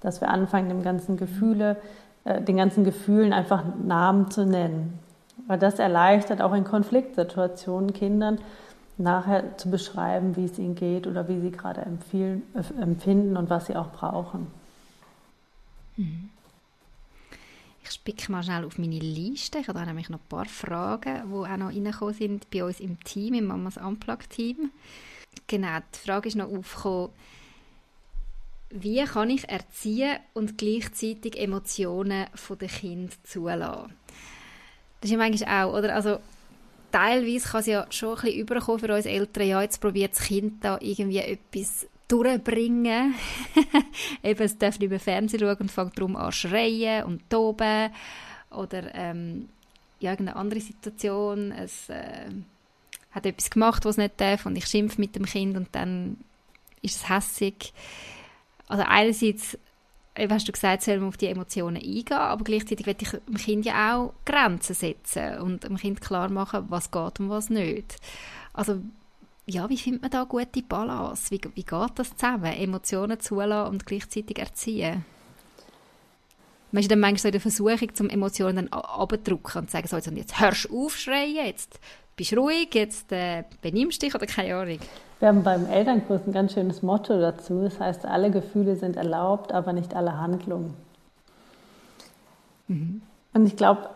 [0.00, 1.76] Dass wir anfangen, dem ganzen Gefühle,
[2.24, 4.98] äh, den ganzen Gefühlen einfach Namen zu nennen.
[5.46, 8.38] Weil das erleichtert auch in Konfliktsituationen Kindern
[8.96, 13.76] nachher zu beschreiben, wie es ihnen geht oder wie sie gerade empfinden und was sie
[13.76, 14.46] auch brauchen.
[16.00, 16.30] Mhm.
[17.82, 19.58] Ich spicke mal schnell auf meine Liste.
[19.58, 22.80] Ich habe da nämlich noch ein paar Fragen, die auch noch reingekommen sind bei uns
[22.80, 24.70] im Team, im Mamas Unplugged-Team.
[25.46, 27.10] Genau, die Frage ist noch aufgekommen,
[28.70, 33.92] wie kann ich erziehen und gleichzeitig Emotionen von den Kind zulassen?
[35.00, 35.94] Das ist ja manchmal auch, oder?
[35.94, 36.20] Also,
[36.92, 40.22] teilweise kann es ja schon ein bisschen überkommen für uns Eltern, ja, jetzt probiert das
[40.22, 43.14] Kind da irgendwie etwas durchbringen.
[44.22, 47.90] Eben, es darf nicht mehr Fernsehen schauen und fängt darum an schreien und toben.
[48.50, 49.48] Oder ähm,
[50.00, 51.52] ja, irgendeine andere Situation.
[51.52, 52.30] Es äh,
[53.12, 56.16] hat etwas gemacht, was es nicht darf und ich schimpfe mit dem Kind und dann
[56.82, 57.72] ist es hässig.
[58.68, 59.58] Also einerseits
[60.16, 63.36] eben hast du gesagt, soll man auf die Emotionen eingehen, aber gleichzeitig will ich dem
[63.36, 67.96] Kind ja auch Grenzen setzen und dem Kind klar machen, was geht und was nicht.
[68.52, 68.80] Also
[69.50, 71.30] ja, wie findet man da gute Balance?
[71.30, 72.52] Wie, wie geht das zusammen?
[72.52, 75.04] Emotionen zulassen und gleichzeitig erziehen?
[76.72, 79.88] Man ist dann manchmal so in der Versuchung, zum Emotionen dann abzudrücken und zu sagen,
[79.88, 81.80] so, jetzt hörst du auf schreien, jetzt
[82.16, 84.78] bist du ruhig, jetzt äh, benimmst dich oder keine Ahnung.
[85.18, 87.62] Wir haben beim Elternkurs ein ganz schönes Motto dazu.
[87.62, 90.74] Das heißt, alle Gefühle sind erlaubt, aber nicht alle Handlungen.
[92.68, 93.02] Mhm.
[93.32, 93.90] Und ich glaube,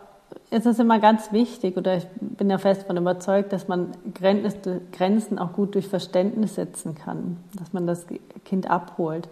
[0.50, 5.38] es ist immer ganz wichtig, oder ich bin ja fest davon überzeugt, dass man Grenzen
[5.38, 8.06] auch gut durch Verständnis setzen kann, dass man das
[8.44, 9.28] Kind abholt.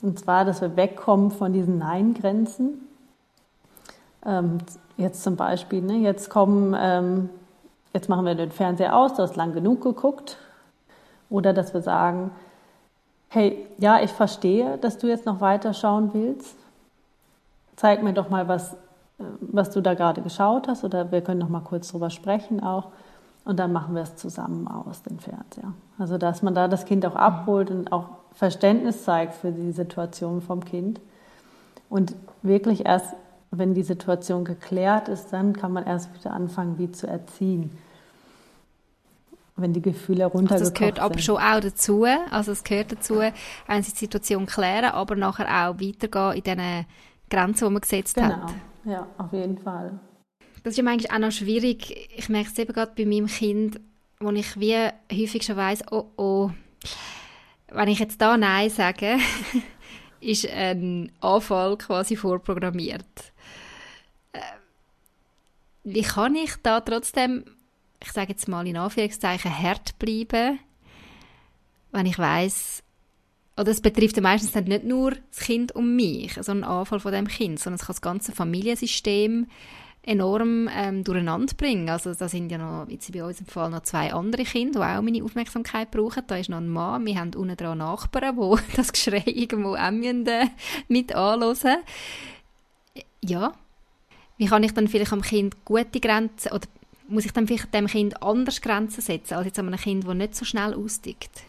[0.00, 2.86] Und zwar, dass wir wegkommen von diesen Nein-Grenzen.
[4.24, 4.58] Ähm,
[4.96, 7.30] jetzt zum Beispiel, ne, jetzt kommen, ähm,
[7.92, 10.38] jetzt machen wir den Fernseher aus, du hast lang genug geguckt.
[11.30, 12.30] Oder dass wir sagen,
[13.28, 16.56] hey, ja, ich verstehe, dass du jetzt noch weiter schauen willst.
[17.76, 18.76] Zeig mir doch mal, was
[19.40, 22.88] was du da gerade geschaut hast oder wir können noch mal kurz drüber sprechen auch
[23.44, 25.72] und dann machen wir es zusammen aus, den Fernseher.
[25.98, 30.40] Also dass man da das Kind auch abholt und auch Verständnis zeigt für die Situation
[30.40, 31.00] vom Kind
[31.88, 33.14] und wirklich erst,
[33.50, 37.70] wenn die Situation geklärt ist, dann kann man erst wieder anfangen, wie zu erziehen.
[39.56, 42.04] Wenn die Gefühle runtergekommen also Das gehört aber schon auch dazu.
[42.32, 46.86] Also es gehört dazu, sie die Situation klären, aber nachher auch weitergehen in diesen
[47.30, 48.28] Grenzen, die man gesetzt genau.
[48.28, 48.54] hat.
[48.84, 49.98] Ja, auf jeden Fall.
[50.62, 52.10] Das ist ja manchmal auch noch schwierig.
[52.16, 53.80] Ich merke es eben gerade bei meinem Kind,
[54.20, 56.50] wo ich wie häufig schon weiss, oh oh,
[57.68, 59.18] wenn ich jetzt da Nein sage,
[60.20, 63.32] ist ein Anfall quasi vorprogrammiert.
[64.32, 64.40] Äh,
[65.84, 67.44] wie kann ich da trotzdem,
[68.02, 70.58] ich sage jetzt mal in Anführungszeichen, hart bleiben,
[71.92, 72.82] wenn ich weiß,
[73.56, 77.12] oder es betrifft meistens dann nicht nur das Kind und mich, so ein Anfall von
[77.12, 79.46] dem Kind, sondern es kann das ganze Familiensystem
[80.06, 81.88] enorm ähm, durcheinander bringen.
[81.88, 84.98] Also da sind ja noch, jetzt bei uns im Fall noch zwei andere Kinder, die
[84.98, 86.24] auch meine Aufmerksamkeit brauchen.
[86.26, 89.92] Da ist noch ein Mann, wir haben unten dran Nachbarn, die das Geschrei irgendwo auch
[89.92, 90.48] äh,
[90.88, 91.78] mit anhören.
[93.22, 93.52] Ja,
[94.36, 96.66] wie kann ich dann vielleicht am Kind gute Grenzen, oder
[97.08, 100.14] muss ich dann vielleicht dem Kind anders Grenzen setzen, als jetzt an einem Kind, das
[100.14, 101.44] nicht so schnell austickt?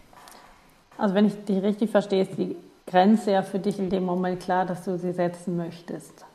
[0.98, 2.56] Also wenn ich dich richtig verstehe, ist die
[2.88, 6.26] Grenze ja für dich in dem Moment klar, dass du sie setzen möchtest.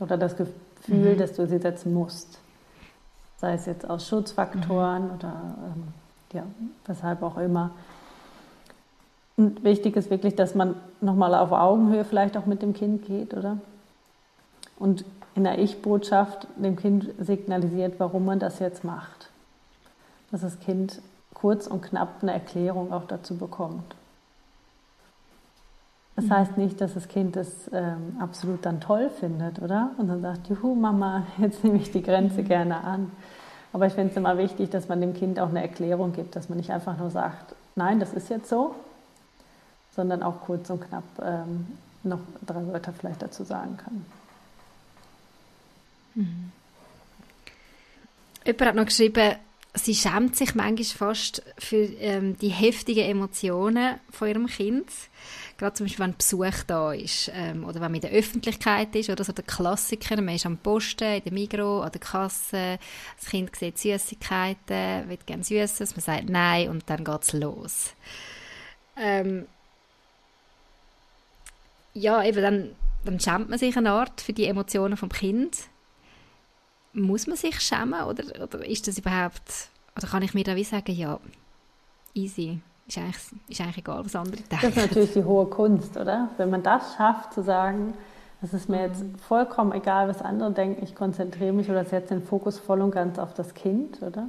[0.00, 1.18] Oder das Gefühl, mhm.
[1.18, 2.38] dass du sie setzen musst.
[3.38, 5.14] Sei es jetzt aus Schutzfaktoren mhm.
[5.14, 5.32] oder
[5.74, 5.88] ähm,
[6.32, 6.42] ja,
[6.86, 7.70] weshalb auch immer.
[9.36, 13.34] Und wichtig ist wirklich, dass man nochmal auf Augenhöhe vielleicht auch mit dem Kind geht,
[13.34, 13.58] oder?
[14.78, 15.04] Und
[15.34, 19.30] in der Ich-Botschaft dem Kind signalisiert, warum man das jetzt macht.
[20.30, 21.00] Dass das Kind
[21.42, 23.96] kurz und knapp eine Erklärung auch dazu bekommt.
[26.14, 26.30] Das mhm.
[26.30, 29.90] heißt nicht, dass das Kind es ähm, absolut dann toll findet, oder?
[29.98, 32.48] Und dann sagt, juhu, Mama, jetzt nehme ich die Grenze mhm.
[32.48, 33.10] gerne an.
[33.72, 36.48] Aber ich finde es immer wichtig, dass man dem Kind auch eine Erklärung gibt, dass
[36.48, 38.76] man nicht einfach nur sagt, nein, das ist jetzt so,
[39.96, 41.66] sondern auch kurz und knapp ähm,
[42.04, 44.06] noch drei Wörter vielleicht dazu sagen kann.
[46.14, 46.52] Mhm.
[48.44, 49.36] Jemand hat noch geschrieben,
[49.74, 54.90] sie schämt sich manchmal fast für ähm, die heftigen Emotionen von ihrem Kind.
[55.56, 59.08] Gerade zum Beispiel, wenn Besuch da ist ähm, oder wenn man in der Öffentlichkeit ist
[59.08, 62.78] oder so der Klassiker, man ist am Posten, in der Migro, an der Kasse,
[63.16, 67.94] das Kind sieht Süßigkeiten, will gerne Süßes, man sagt Nein und dann geht es los.
[68.96, 69.46] Ähm,
[71.94, 75.56] ja, eben dann, dann schämt man sich eine Art für die Emotionen vom Kind
[76.92, 80.64] muss man sich schämen oder, oder ist das überhaupt, oder kann ich mir da wie
[80.64, 81.18] sagen, ja,
[82.14, 83.16] easy, ist eigentlich,
[83.48, 84.58] ist eigentlich egal, was andere denken.
[84.60, 86.28] Das ist natürlich die hohe Kunst, oder?
[86.36, 87.94] Wenn man das schafft, zu sagen,
[88.42, 92.24] es ist mir jetzt vollkommen egal, was andere denken, ich konzentriere mich oder setze den
[92.24, 94.28] Fokus voll und ganz auf das Kind, oder?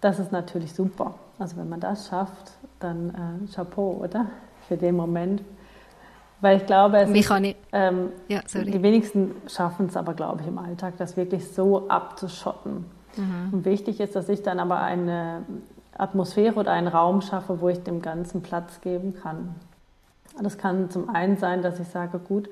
[0.00, 1.14] Das ist natürlich super.
[1.38, 4.26] Also wenn man das schafft, dann äh, Chapeau, oder?
[4.66, 5.42] Für den Moment.
[6.42, 7.32] Weil ich glaube, es ist,
[7.70, 12.84] ähm, ja, die wenigsten schaffen es aber, glaube ich, im Alltag, das wirklich so abzuschotten.
[13.16, 13.48] Mhm.
[13.52, 15.44] Und wichtig ist, dass ich dann aber eine
[15.96, 19.54] Atmosphäre oder einen Raum schaffe, wo ich dem Ganzen Platz geben kann.
[20.42, 22.48] Das kann zum einen sein, dass ich sage, gut,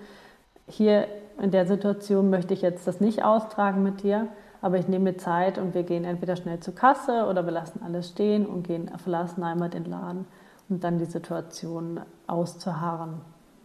[0.69, 1.09] hier
[1.43, 4.29] in der Situation möchte ich jetzt das nicht austragen mit dir,
[4.63, 7.81] aber ich nehme mir Zeit und wir gehen entweder schnell zur Kasse oder wir lassen
[7.85, 10.27] alles stehen und gehen, verlassen einmal den Laden,
[10.69, 11.99] um dann die Situation
[12.29, 13.15] auszuharren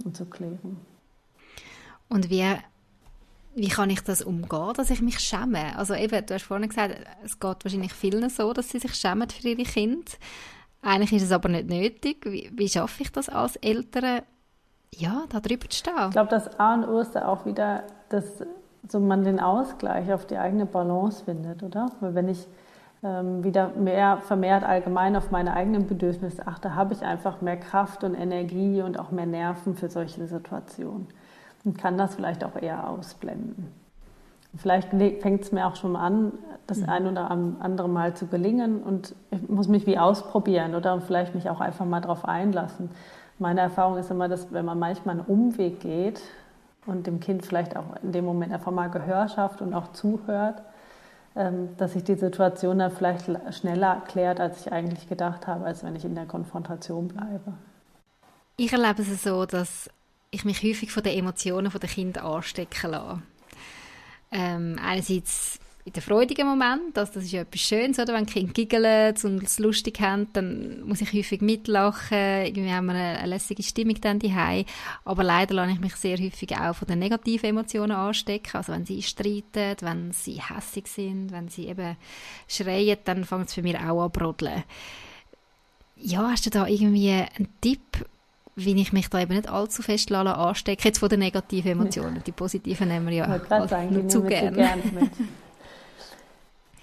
[0.03, 0.77] und zu klären.
[2.09, 2.45] Und wie,
[3.55, 5.75] wie kann ich das umgehen, dass ich mich schäme?
[5.77, 9.29] Also eben, du hast vorhin gesagt, es geht wahrscheinlich vielen so, dass sie sich schämen
[9.29, 10.11] für ihre Kinder.
[10.81, 12.25] Eigentlich ist es aber nicht nötig.
[12.25, 14.21] Wie, wie schaffe ich das als Eltern,
[14.93, 15.93] ja, da drüber zu stehen?
[16.07, 18.25] Ich glaube, das A und O ist auch wieder, dass
[18.87, 21.91] so man den Ausgleich auf die eigene Balance findet, oder?
[22.01, 22.47] Weil wenn ich
[23.43, 28.15] wieder mehr vermehrt allgemein auf meine eigenen Bedürfnisse achte, habe ich einfach mehr Kraft und
[28.15, 31.07] Energie und auch mehr Nerven für solche Situationen
[31.63, 33.71] und kann das vielleicht auch eher ausblenden.
[34.57, 36.31] Vielleicht fängt es mir auch schon an,
[36.65, 36.89] das mhm.
[36.89, 41.49] ein oder andere Mal zu gelingen und ich muss mich wie ausprobieren oder vielleicht mich
[41.49, 42.89] auch einfach mal darauf einlassen.
[43.37, 46.21] Meine Erfahrung ist immer, dass wenn man manchmal einen Umweg geht,
[46.85, 50.61] und dem Kind vielleicht auch in dem Moment einfach mal Gehör schafft und auch zuhört,
[50.61, 50.65] ähm,
[51.35, 55.95] dass sich die Situation dann vielleicht schneller klärt, als ich eigentlich gedacht habe, als wenn
[55.95, 57.53] ich in der Konfrontation bleibe.
[58.55, 59.89] Ich erlebe es so, dass
[60.31, 63.21] ich mich häufig von den Emotionen der Kinder anstecken lasse.
[64.31, 68.15] Ähm, einerseits in den freudigen Moment, also das ist ja etwas Schönes, oder?
[68.15, 72.95] wenn Kinder giggeln und es lustig haben, dann muss ich häufig mitlachen, irgendwie haben wir
[72.95, 74.65] eine, eine lässige Stimmung dann daheim.
[75.05, 78.87] aber leider lasse ich mich sehr häufig auch von den negativen Emotionen anstecken, also wenn
[78.87, 81.97] sie streiten, wenn sie hässig sind, wenn sie eben
[82.47, 84.63] schreien, dann fängt es für mich auch an zu brodeln.
[85.97, 88.07] Ja, hast du da irgendwie einen Tipp,
[88.55, 92.23] wie ich mich da eben nicht allzu fest anstecke, jetzt von den negativen Emotionen.
[92.25, 94.81] Die positiven nehmen wir ja also nur zu gerne.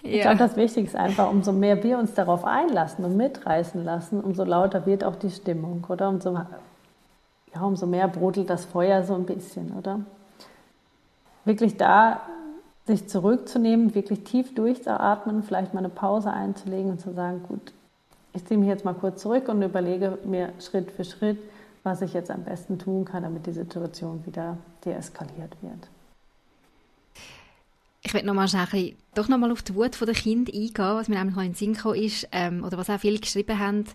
[0.03, 0.23] Ich ja.
[0.23, 4.45] glaube, das Wichtige ist einfach, umso mehr wir uns darauf einlassen und mitreißen lassen, umso
[4.45, 6.09] lauter wird auch die Stimmung, oder?
[6.09, 6.35] Umso,
[7.55, 10.01] ja, umso mehr brodelt das Feuer so ein bisschen, oder?
[11.45, 12.21] Wirklich da
[12.87, 17.73] sich zurückzunehmen, wirklich tief durchzuatmen, vielleicht mal eine Pause einzulegen und zu sagen, gut,
[18.33, 21.39] ich ziehe mich jetzt mal kurz zurück und überlege mir Schritt für Schritt,
[21.85, 25.89] was ich jetzt am besten tun kann, damit die Situation wieder deeskaliert wird.
[28.13, 31.35] Ich möchte nochmal schnell, doch nochmal auf die Wut der Kinder eingehen, was mir nämlich
[31.35, 33.87] noch in den Sinn gekommen ist, ähm, oder was auch viele geschrieben haben.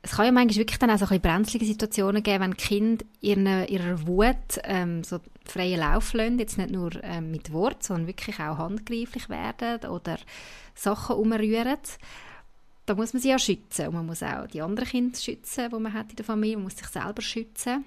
[0.00, 3.66] Es kann ja manchmal wirklich dann auch so ein brenzlige Situationen geben, wenn Kinder ihre,
[3.66, 8.40] ihrer Wut ähm, so freien Lauf lassen, jetzt nicht nur ähm, mit Wort, sondern wirklich
[8.40, 10.16] auch handgreiflich werden oder
[10.74, 11.76] Sachen umrühren.
[12.86, 15.78] Da muss man sie ja schützen und man muss auch die anderen Kinder schützen, die
[15.78, 17.84] man hat in der Familie, man muss sich selber schützen.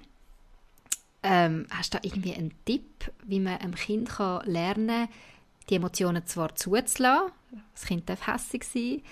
[1.22, 5.08] Ähm, hast du da irgendwie einen Tipp, wie man einem Kind kann lernen kann,
[5.70, 7.32] die Emotionen zwar zuzulassen,
[7.72, 9.02] das Kind darf hässlich sein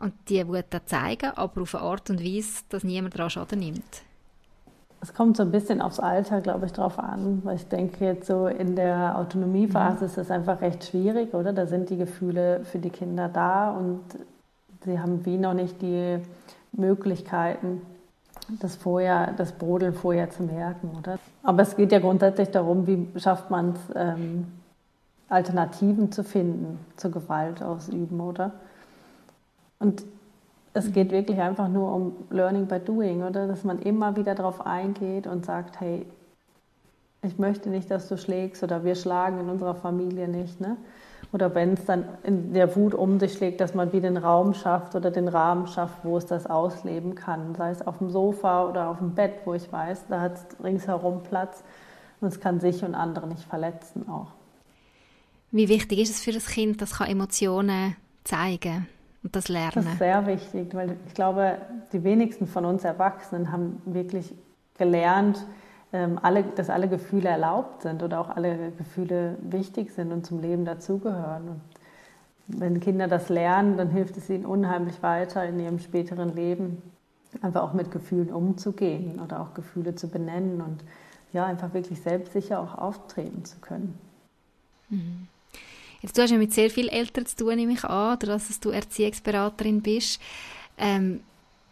[0.00, 3.60] und die Wut dann zeigen, aber auf eine Art und Weise, dass niemand daran Schaden
[3.60, 4.02] nimmt?
[5.00, 8.26] Es kommt so ein bisschen aufs Alter, glaube ich, drauf an, weil ich denke, jetzt
[8.26, 10.06] so in der Autonomiephase mhm.
[10.06, 11.52] ist das einfach recht schwierig, oder?
[11.52, 14.02] Da sind die Gefühle für die Kinder da und
[14.84, 16.18] sie haben wie noch nicht die
[16.72, 17.82] Möglichkeiten,
[18.48, 21.18] das vorher, das Brodeln vorher zu merken, oder?
[21.42, 24.46] Aber es geht ja grundsätzlich darum, wie schafft man es, ähm,
[25.28, 28.52] Alternativen zu finden zur Gewalt ausüben, oder?
[29.80, 30.04] Und
[30.72, 33.48] es geht wirklich einfach nur um Learning by Doing, oder?
[33.48, 36.06] Dass man immer wieder darauf eingeht und sagt, hey,
[37.22, 40.76] ich möchte nicht, dass du schlägst oder wir schlagen in unserer Familie nicht, ne?
[41.36, 44.54] Oder wenn es dann in der Wut um sich schlägt, dass man wieder den Raum
[44.54, 47.54] schafft oder den Rahmen schafft, wo es das ausleben kann.
[47.54, 50.64] Sei es auf dem Sofa oder auf dem Bett, wo ich weiß, da hat es
[50.64, 51.62] ringsherum Platz
[52.22, 54.28] und es kann sich und andere nicht verletzen auch.
[55.50, 58.88] Wie wichtig ist es für das Kind, dass es Emotionen zeigen
[59.22, 59.72] und das lernen?
[59.74, 61.58] Das ist sehr wichtig, weil ich glaube,
[61.92, 64.32] die wenigsten von uns Erwachsenen haben wirklich
[64.78, 65.44] gelernt,
[65.92, 70.64] alle, dass alle Gefühle erlaubt sind oder auch alle Gefühle wichtig sind und zum Leben
[70.64, 71.48] dazugehören.
[71.48, 71.60] Und
[72.48, 76.82] wenn Kinder das lernen, dann hilft es ihnen unheimlich weiter in ihrem späteren Leben,
[77.40, 80.84] einfach auch mit Gefühlen umzugehen oder auch Gefühle zu benennen und
[81.32, 83.98] ja, einfach wirklich selbstsicher auch auftreten zu können.
[84.88, 85.28] Mhm.
[86.02, 88.70] Jetzt, du hast ja mit sehr vielen Eltern zu tun, nehme ich an, dass du
[88.70, 90.20] Erziehungsberaterin bist.
[90.78, 91.20] Ähm,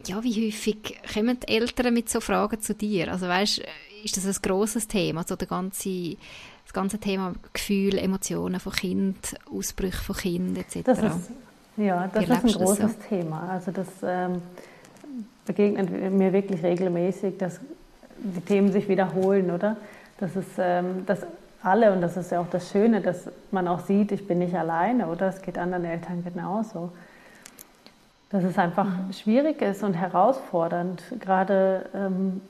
[0.09, 3.13] ja, wie häufig kommen die Eltern mit so Fragen zu dir?
[3.13, 3.63] Also weißt,
[4.05, 6.17] ist das ein grosses Thema, so der ganze,
[6.65, 10.83] das ganze Thema Gefühle, Emotionen von Kind, Ausbrüche von Kind etc.?
[10.85, 11.31] Das ist,
[11.77, 12.99] ja, das ist ein großes das so?
[13.09, 13.49] Thema.
[13.51, 14.43] Also das ähm,
[15.47, 17.61] begegnet mir wirklich regelmäßig, dass
[18.19, 19.77] die Themen sich wiederholen, oder?
[20.19, 21.21] Das ist, ähm, dass
[21.63, 24.55] alle, und das ist ja auch das Schöne, dass man auch sieht, ich bin nicht
[24.55, 25.29] alleine, oder?
[25.29, 26.93] Es geht anderen Eltern genauso
[28.35, 29.13] dass es einfach mhm.
[29.13, 31.01] schwierig ist und herausfordernd.
[31.21, 32.41] Gerade ähm,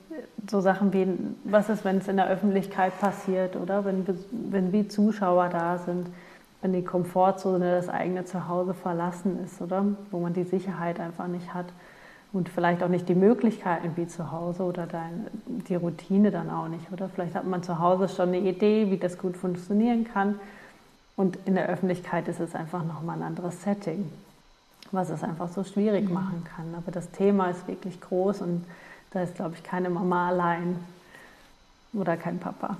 [0.49, 1.07] so Sachen wie,
[1.43, 6.07] was ist, wenn es in der Öffentlichkeit passiert oder wenn, wenn wie Zuschauer da sind,
[6.63, 9.85] wenn die Komfortzone das eigene Zuhause verlassen ist, oder?
[10.09, 11.67] Wo man die Sicherheit einfach nicht hat
[12.33, 16.67] und vielleicht auch nicht die Möglichkeiten wie zu Hause oder dein, die Routine dann auch
[16.67, 17.09] nicht, oder?
[17.09, 20.39] Vielleicht hat man zu Hause schon eine Idee, wie das gut funktionieren kann
[21.15, 24.09] und in der Öffentlichkeit ist es einfach nochmal ein anderes Setting
[24.91, 26.13] was es einfach so schwierig mhm.
[26.13, 26.75] machen kann.
[26.75, 28.65] Aber das Thema ist wirklich groß und
[29.11, 30.79] da ist, glaube ich, keine Mama allein
[31.93, 32.77] oder kein Papa.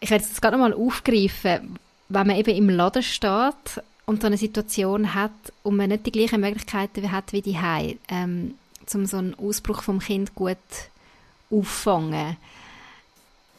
[0.00, 1.78] Ich werde es gerade nochmal aufgreifen,
[2.08, 5.32] wenn man eben im Laden steht und so eine Situation hat
[5.62, 8.54] und man nicht die gleichen Möglichkeiten hat wie die Hause, ähm,
[8.94, 10.56] um so einen Ausbruch vom Kind gut
[11.50, 12.36] auffangen.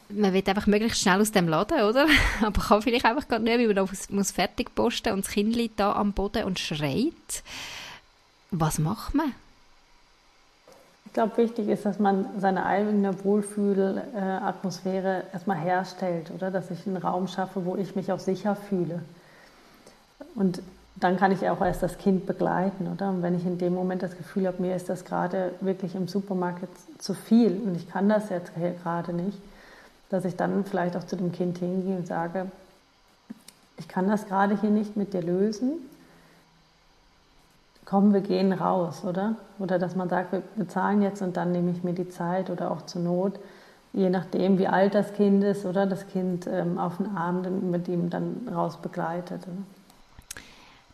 [0.08, 2.06] Man will einfach möglichst schnell aus dem Laden, oder?
[2.42, 5.78] Aber kann vielleicht einfach gar nicht, weil man muss fertig posten und das Kind liegt
[5.78, 7.44] da am Boden und schreit.
[8.50, 9.32] Was macht man?
[11.06, 16.50] Ich glaube, wichtig ist, dass man seine eigene Wohlfühlatmosphäre erstmal herstellt, oder?
[16.50, 19.02] Dass ich einen Raum schaffe, wo ich mich auch sicher fühle.
[20.34, 20.62] Und
[20.96, 23.08] dann kann ich auch erst das Kind begleiten, oder?
[23.08, 26.08] Und wenn ich in dem Moment das Gefühl habe, mir ist das gerade wirklich im
[26.08, 29.38] Supermarkt zu viel und ich kann das jetzt gerade nicht,
[30.10, 32.46] dass ich dann vielleicht auch zu dem Kind hingehe und sage,
[33.78, 35.72] ich kann das gerade hier nicht mit dir lösen,
[37.84, 39.36] komm, wir gehen raus, oder?
[39.58, 42.70] Oder dass man sagt, wir bezahlen jetzt und dann nehme ich mir die Zeit oder
[42.70, 43.40] auch zur Not,
[43.92, 47.88] je nachdem, wie alt das Kind ist, oder das Kind ähm, auf den Abend mit
[47.88, 49.42] ihm dann raus begleitet.
[49.42, 50.42] Oder?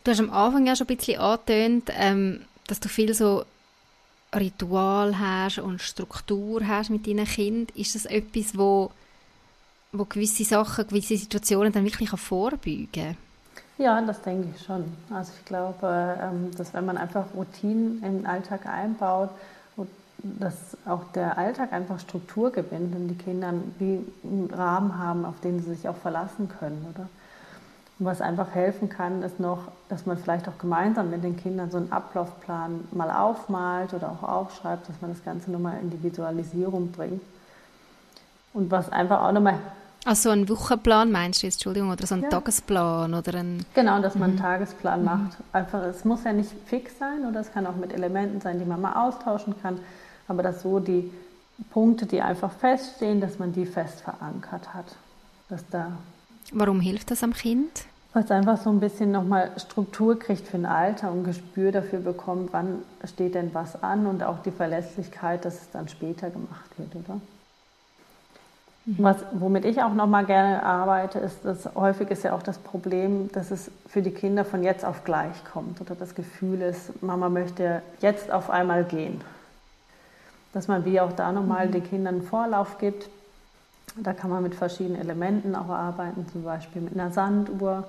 [0.05, 3.45] Du hast am Anfang ja schon ein bisschen angetönt, ähm, dass du viel so
[4.35, 7.75] Ritual hast und Struktur hast mit deinen Kindern.
[7.75, 8.91] Ist das etwas, wo,
[9.93, 13.17] wo gewisse Sachen, gewisse Situationen dann wirklich vorbeugen kann?
[13.79, 14.85] Ja, das denke ich schon.
[15.11, 19.31] Also ich glaube, ähm, dass wenn man einfach Routinen im Alltag einbaut,
[20.23, 25.39] dass auch der Alltag einfach Struktur gewinnt und die Kinder wie einen Rahmen haben, auf
[25.41, 27.09] den sie sich auch verlassen können, oder?
[27.99, 31.71] Und was einfach helfen kann, ist noch, dass man vielleicht auch gemeinsam mit den Kindern
[31.71, 36.03] so einen Ablaufplan mal aufmalt oder auch aufschreibt, dass man das Ganze nochmal in die
[36.03, 37.23] Visualisierung bringt.
[38.53, 39.59] Und was einfach auch nochmal
[40.07, 42.29] also ein Wochenplan meinst du jetzt, Entschuldigung, oder so ein ja.
[42.29, 43.67] Tagesplan oder ein...
[43.75, 44.43] Genau, dass man einen mhm.
[44.43, 45.05] Tagesplan mhm.
[45.05, 45.37] macht.
[45.53, 48.65] Einfach, es muss ja nicht fix sein oder es kann auch mit Elementen sein, die
[48.65, 49.79] man mal austauschen kann,
[50.29, 51.11] aber dass so die
[51.71, 54.87] Punkte, die einfach feststehen, dass man die fest verankert hat.
[55.49, 55.93] Dass da
[56.53, 57.87] Warum hilft das am Kind?
[58.13, 61.99] Weil es einfach so ein bisschen nochmal Struktur kriegt für ein Alter und Gespür dafür
[61.99, 66.71] bekommt, wann steht denn was an und auch die Verlässlichkeit, dass es dann später gemacht
[66.79, 67.21] wird, oder?
[68.87, 72.59] Was, womit ich auch noch mal gerne arbeite, ist, dass häufig ist ja auch das
[72.59, 77.03] Problem, dass es für die Kinder von jetzt auf gleich kommt oder das Gefühl ist,
[77.03, 79.21] Mama möchte jetzt auf einmal gehen.
[80.53, 81.73] Dass man wie auch da nochmal mhm.
[81.73, 83.09] den Kindern einen Vorlauf gibt.
[83.97, 87.89] Da kann man mit verschiedenen Elementen auch arbeiten, zum Beispiel mit einer Sanduhr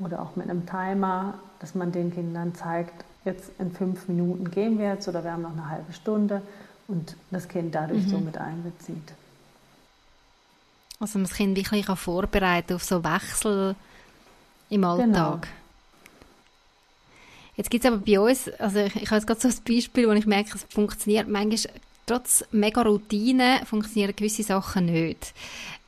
[0.00, 4.80] oder auch mit einem Timer, dass man den Kindern zeigt, jetzt in fünf Minuten gehen
[4.80, 6.42] wir jetzt oder wir haben noch eine halbe Stunde
[6.88, 8.10] und das Kind dadurch mhm.
[8.10, 9.12] so mit einbezieht.
[11.02, 13.74] Also man das Kind wirklich vorbereiten auf so Wechsel
[14.70, 15.06] im Alltag.
[15.06, 15.40] Genau.
[17.56, 20.08] Jetzt gibt es aber bei uns, also ich, ich habe jetzt gerade so ein Beispiel,
[20.08, 21.74] wo ich merke, es funktioniert manchmal,
[22.06, 25.34] trotz mega Routine funktionieren gewisse Sachen nicht.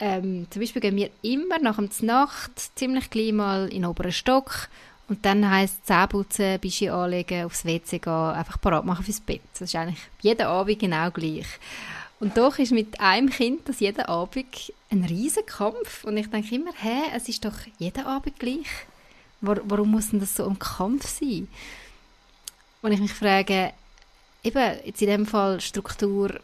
[0.00, 4.10] Ähm, zum Beispiel gehen wir immer nach der Nacht ziemlich gleich mal in den oberen
[4.10, 4.68] Stock
[5.08, 9.42] und dann heisst Zähne putzen, Bischi anlegen, aufs WC gehen, einfach parat machen fürs Bett.
[9.52, 11.46] Das ist eigentlich jeden Abend genau gleich.
[12.20, 16.04] Und doch ist mit einem Kind das jeden Abend ein Riesenkampf.
[16.04, 18.66] Und ich denke immer, hä, es ist doch jeden Abend gleich.
[19.40, 21.48] Warum muss denn das so ein Kampf sein?
[22.82, 23.72] Und ich mich frage,
[24.42, 26.40] eben, jetzt in dem Fall Struktur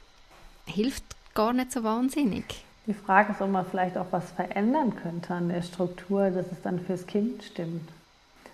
[0.67, 2.45] hilft gar nicht so wahnsinnig.
[2.87, 6.63] Die Frage ist, ob man vielleicht auch was verändern könnte an der Struktur, dass es
[6.63, 7.89] dann fürs Kind stimmt.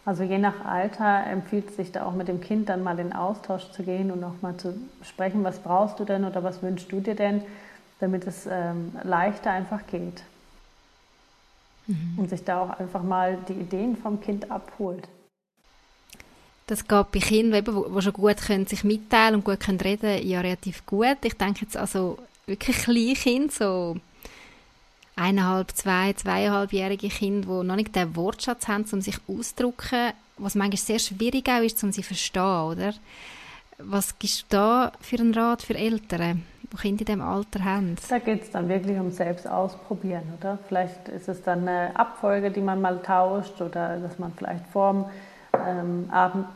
[0.04, 3.12] Also je nach Alter empfiehlt es sich da auch mit dem Kind dann mal in
[3.12, 6.92] Austausch zu gehen und auch mal zu sprechen, was brauchst du denn oder was wünschst
[6.92, 7.42] du dir denn,
[8.00, 10.22] damit es ähm, leichter einfach geht.
[11.86, 12.14] Mhm.
[12.18, 15.08] Und sich da auch einfach mal die Ideen vom Kind abholt.
[16.66, 20.40] Das geht bei Kindern, die schon gut können, sich mitteilen und gut können reden ja
[20.40, 21.18] relativ gut.
[21.22, 23.96] Ich denke jetzt also wirklich kleine Kinder, so
[25.14, 30.78] eineinhalb, zwei, zweieinhalbjährige Kinder, die noch nicht den Wortschatz haben, um sich auszudrücken, was manchmal
[30.78, 32.94] sehr schwierig auch ist, um sie zu verstehen, oder?
[33.78, 36.42] Was gibst du da für einen Rat für Eltern,
[36.72, 37.96] die Kinder in diesem Alter haben?
[38.08, 40.58] Da geht es dann wirklich um selbst ausprobieren, oder?
[40.68, 45.06] Vielleicht ist es dann eine Abfolge, die man mal tauscht oder dass man vielleicht vorm
[45.66, 46.46] ähm, Abend,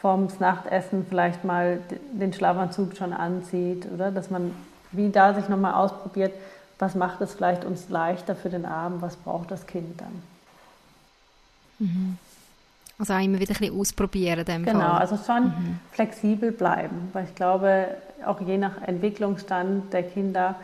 [0.00, 1.78] vorm Nachtessen vielleicht mal
[2.12, 4.10] den Schlafanzug schon anzieht, oder?
[4.10, 4.52] Dass man
[4.92, 6.32] wie da sich nochmal ausprobiert,
[6.78, 10.22] was macht es vielleicht uns leichter für den Abend, was braucht das Kind dann.
[11.78, 12.18] Mhm.
[13.00, 14.44] Also auch immer wieder ein bisschen ausprobieren.
[14.44, 14.90] genau, Fall.
[14.90, 15.80] also schon mhm.
[15.90, 17.96] flexibel bleiben, weil ich glaube,
[18.26, 20.56] auch je nach Entwicklungsstand der Kinder,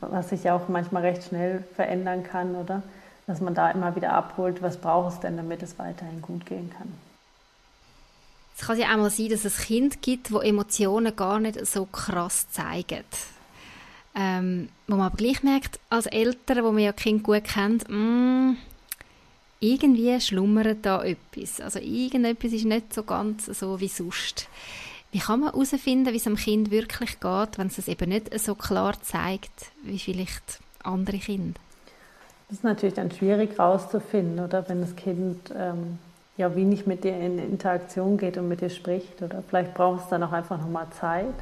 [0.00, 2.84] was sich ja auch manchmal recht schnell verändern kann, oder?
[3.26, 6.70] Dass man da immer wieder abholt, was braucht es denn, damit es weiterhin gut gehen
[6.78, 6.92] kann.
[8.56, 11.86] Es kann ja auch mal sein, dass es Kind gibt, wo Emotionen gar nicht so
[11.86, 13.02] krass zeigen.
[14.14, 18.56] Ähm, wo man aber gleich merkt, als Eltern, wo man ja Kind gut kennt, mm,
[19.64, 21.60] irgendwie schlummert da etwas.
[21.60, 24.48] Also irgendetwas ist nicht so ganz so wie sonst.
[25.10, 28.36] Wie kann man herausfinden, wie es dem Kind wirklich geht, wenn es es eben nicht
[28.38, 31.60] so klar zeigt, wie vielleicht andere Kinder?
[32.48, 34.68] Das ist natürlich dann schwierig herauszufinden, oder?
[34.68, 35.98] Wenn das Kind ähm,
[36.36, 40.08] ja wenig mit dir in Interaktion geht und mit dir spricht, oder vielleicht braucht es
[40.08, 41.34] dann auch einfach nochmal Zeit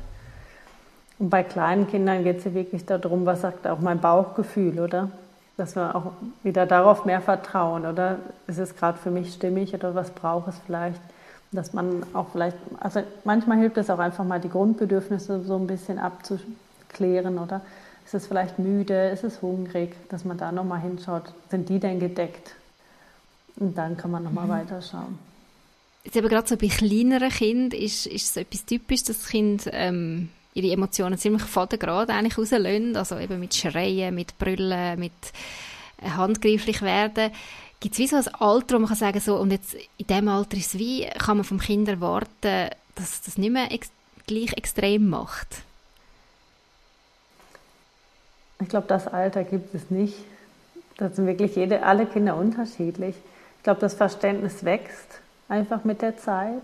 [1.18, 5.10] Und bei kleinen Kindern geht es ja wirklich darum, was sagt auch mein Bauchgefühl, oder?
[5.56, 8.18] Dass wir auch wieder darauf mehr vertrauen, oder?
[8.46, 11.00] Ist es gerade für mich stimmig oder was braucht es vielleicht?
[11.52, 15.66] Dass man auch vielleicht, also manchmal hilft es auch einfach mal, die Grundbedürfnisse so ein
[15.66, 17.60] bisschen abzuklären, oder?
[18.04, 19.10] Ist es vielleicht müde?
[19.10, 19.94] Ist es hungrig?
[20.08, 22.54] Dass man da nochmal hinschaut, sind die denn gedeckt?
[23.56, 24.50] Und dann kann man nochmal mhm.
[24.50, 25.18] weiterschauen.
[26.04, 29.68] Jetzt aber gerade so bei kleineren Kindern ist, ist so etwas typisch, dass das Kind
[29.72, 35.12] ähm, ihre Emotionen ziemlich fadengrad eigentlich rauslösen, also eben mit Schreien, mit Brüllen, mit
[36.02, 37.30] äh, handgreiflich werden.
[37.80, 40.28] Gibt es wie so ein Alter, wo man kann sagen so, und jetzt in diesem
[40.28, 43.90] Alter ist es wie, kann man vom Kind erwarten, dass das nicht mehr ex
[44.26, 45.48] gleich extrem macht?
[48.60, 50.14] Ich glaube, das Alter gibt es nicht.
[50.96, 53.16] Das sind wirklich jede, alle Kinder unterschiedlich.
[53.58, 56.62] Ich glaube, das Verständnis wächst einfach mit der Zeit.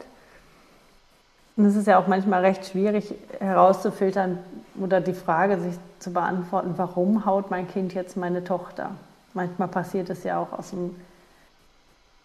[1.59, 4.39] Und es ist ja auch manchmal recht schwierig herauszufiltern
[4.81, 8.93] oder die Frage sich zu beantworten, warum haut mein Kind jetzt meine Tochter?
[9.35, 10.95] Manchmal passiert es ja auch aus dem,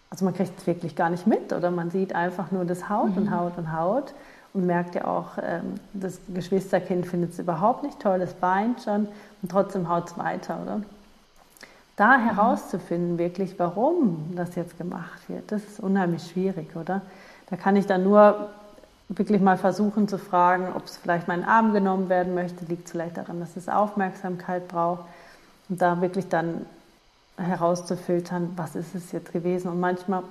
[0.08, 3.10] also man kriegt es wirklich gar nicht mit oder man sieht einfach nur das Haut
[3.10, 3.22] mhm.
[3.22, 4.14] und Haut und Haut
[4.52, 9.08] und merkt ja auch, ähm, das Geschwisterkind findet es überhaupt nicht toll, es weint schon
[9.42, 10.80] und trotzdem haut es weiter, oder?
[11.96, 12.28] Da mhm.
[12.28, 17.02] herauszufinden, wirklich, warum das jetzt gemacht wird, das ist unheimlich schwierig, oder?
[17.50, 18.50] Da kann ich dann nur
[19.08, 23.16] wirklich mal versuchen zu fragen, ob es vielleicht meinen Arm genommen werden möchte, liegt vielleicht
[23.16, 25.04] daran, dass es Aufmerksamkeit braucht
[25.68, 26.66] und da wirklich dann
[27.36, 29.68] herauszufiltern, was ist es jetzt gewesen.
[29.68, 30.22] Und manchmal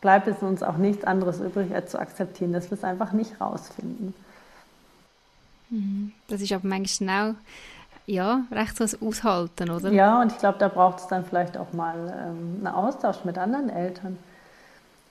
[0.00, 3.40] bleibt es uns auch nichts anderes übrig, als zu akzeptieren, dass wir es einfach nicht
[3.40, 4.14] rausfinden.
[5.70, 6.12] Mhm.
[6.28, 7.34] Das ist aber manchmal schnell
[8.06, 9.90] ja, recht so ein Aushalten, oder?
[9.90, 13.36] Ja, und ich glaube, da braucht es dann vielleicht auch mal ähm, einen Austausch mit
[13.36, 14.16] anderen Eltern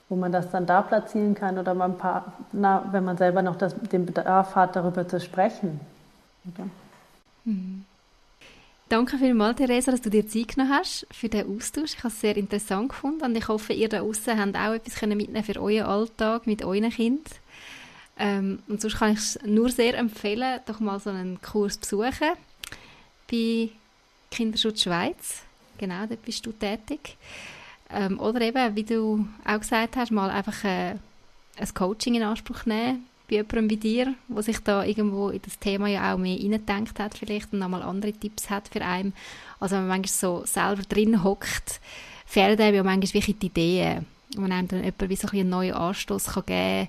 [0.08, 3.74] wo man das dann da platzieren kann oder man Partner, wenn man selber noch das,
[3.74, 5.80] den Bedarf hat, darüber zu sprechen.
[7.44, 7.84] Mhm.
[8.88, 11.94] Danke vielmals, Theresa, dass du dir Zeit genommen hast für den Austausch.
[11.94, 15.02] Ich habe es sehr interessant gefunden und ich hoffe, ihr da draußen habt auch etwas
[15.02, 17.24] mitnehmen für euren Alltag mit euren Kindern.
[18.16, 22.32] Ähm, und sonst kann ich es nur sehr empfehlen, doch mal so einen Kurs besuchen
[23.28, 23.70] bei
[24.30, 25.42] Kinderschutz Schweiz.
[25.78, 27.16] Genau, dort bist du tätig.
[27.90, 30.94] Ähm, oder eben, wie du auch gesagt hast, mal einfach äh,
[31.58, 35.58] ein Coaching in Anspruch nehmen bei jemandem wie dir, der sich da irgendwo in das
[35.58, 39.14] Thema ja auch mehr reingedenkt hat vielleicht und nochmal andere Tipps hat für einen.
[39.58, 41.80] Also wenn man manchmal so selber drin hockt,
[42.24, 44.06] fehlen einem ja manchmal wirklich die Ideen.
[44.36, 46.88] Und man einem dann jemand wie so ein einen neuen Anstoß kann geben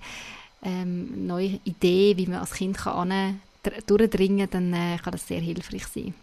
[0.64, 3.40] ähm, eine neue Idee, wie man als Kind kann
[3.86, 6.14] durchdringen kann, dann äh, kann das sehr hilfreich sein.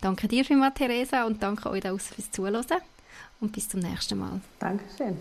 [0.00, 2.64] Danke dir vielmals, Theresa, und danke euch da fürs Zuhören
[3.44, 4.40] und bis zum nächsten Mal.
[4.58, 5.16] Dankeschön.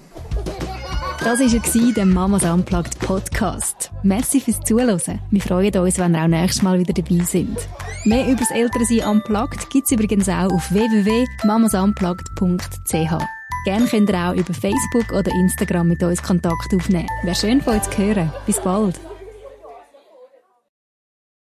[1.20, 3.92] Das war der Mamas Unplugged Podcast.
[4.02, 5.20] Merci fürs Zuhören.
[5.30, 7.60] Wir freuen uns, wenn ihr auch nächstes Mal wieder dabei sind.
[8.06, 13.24] Mehr über das Elternsein Unplugged gibt es übrigens auch auf www.mamasunplugged.ch.
[13.66, 17.08] Gerne könnt ihr auch über Facebook oder Instagram mit uns Kontakt aufnehmen.
[17.24, 18.30] Wäre schön von euch zu hören.
[18.46, 19.00] Bis bald.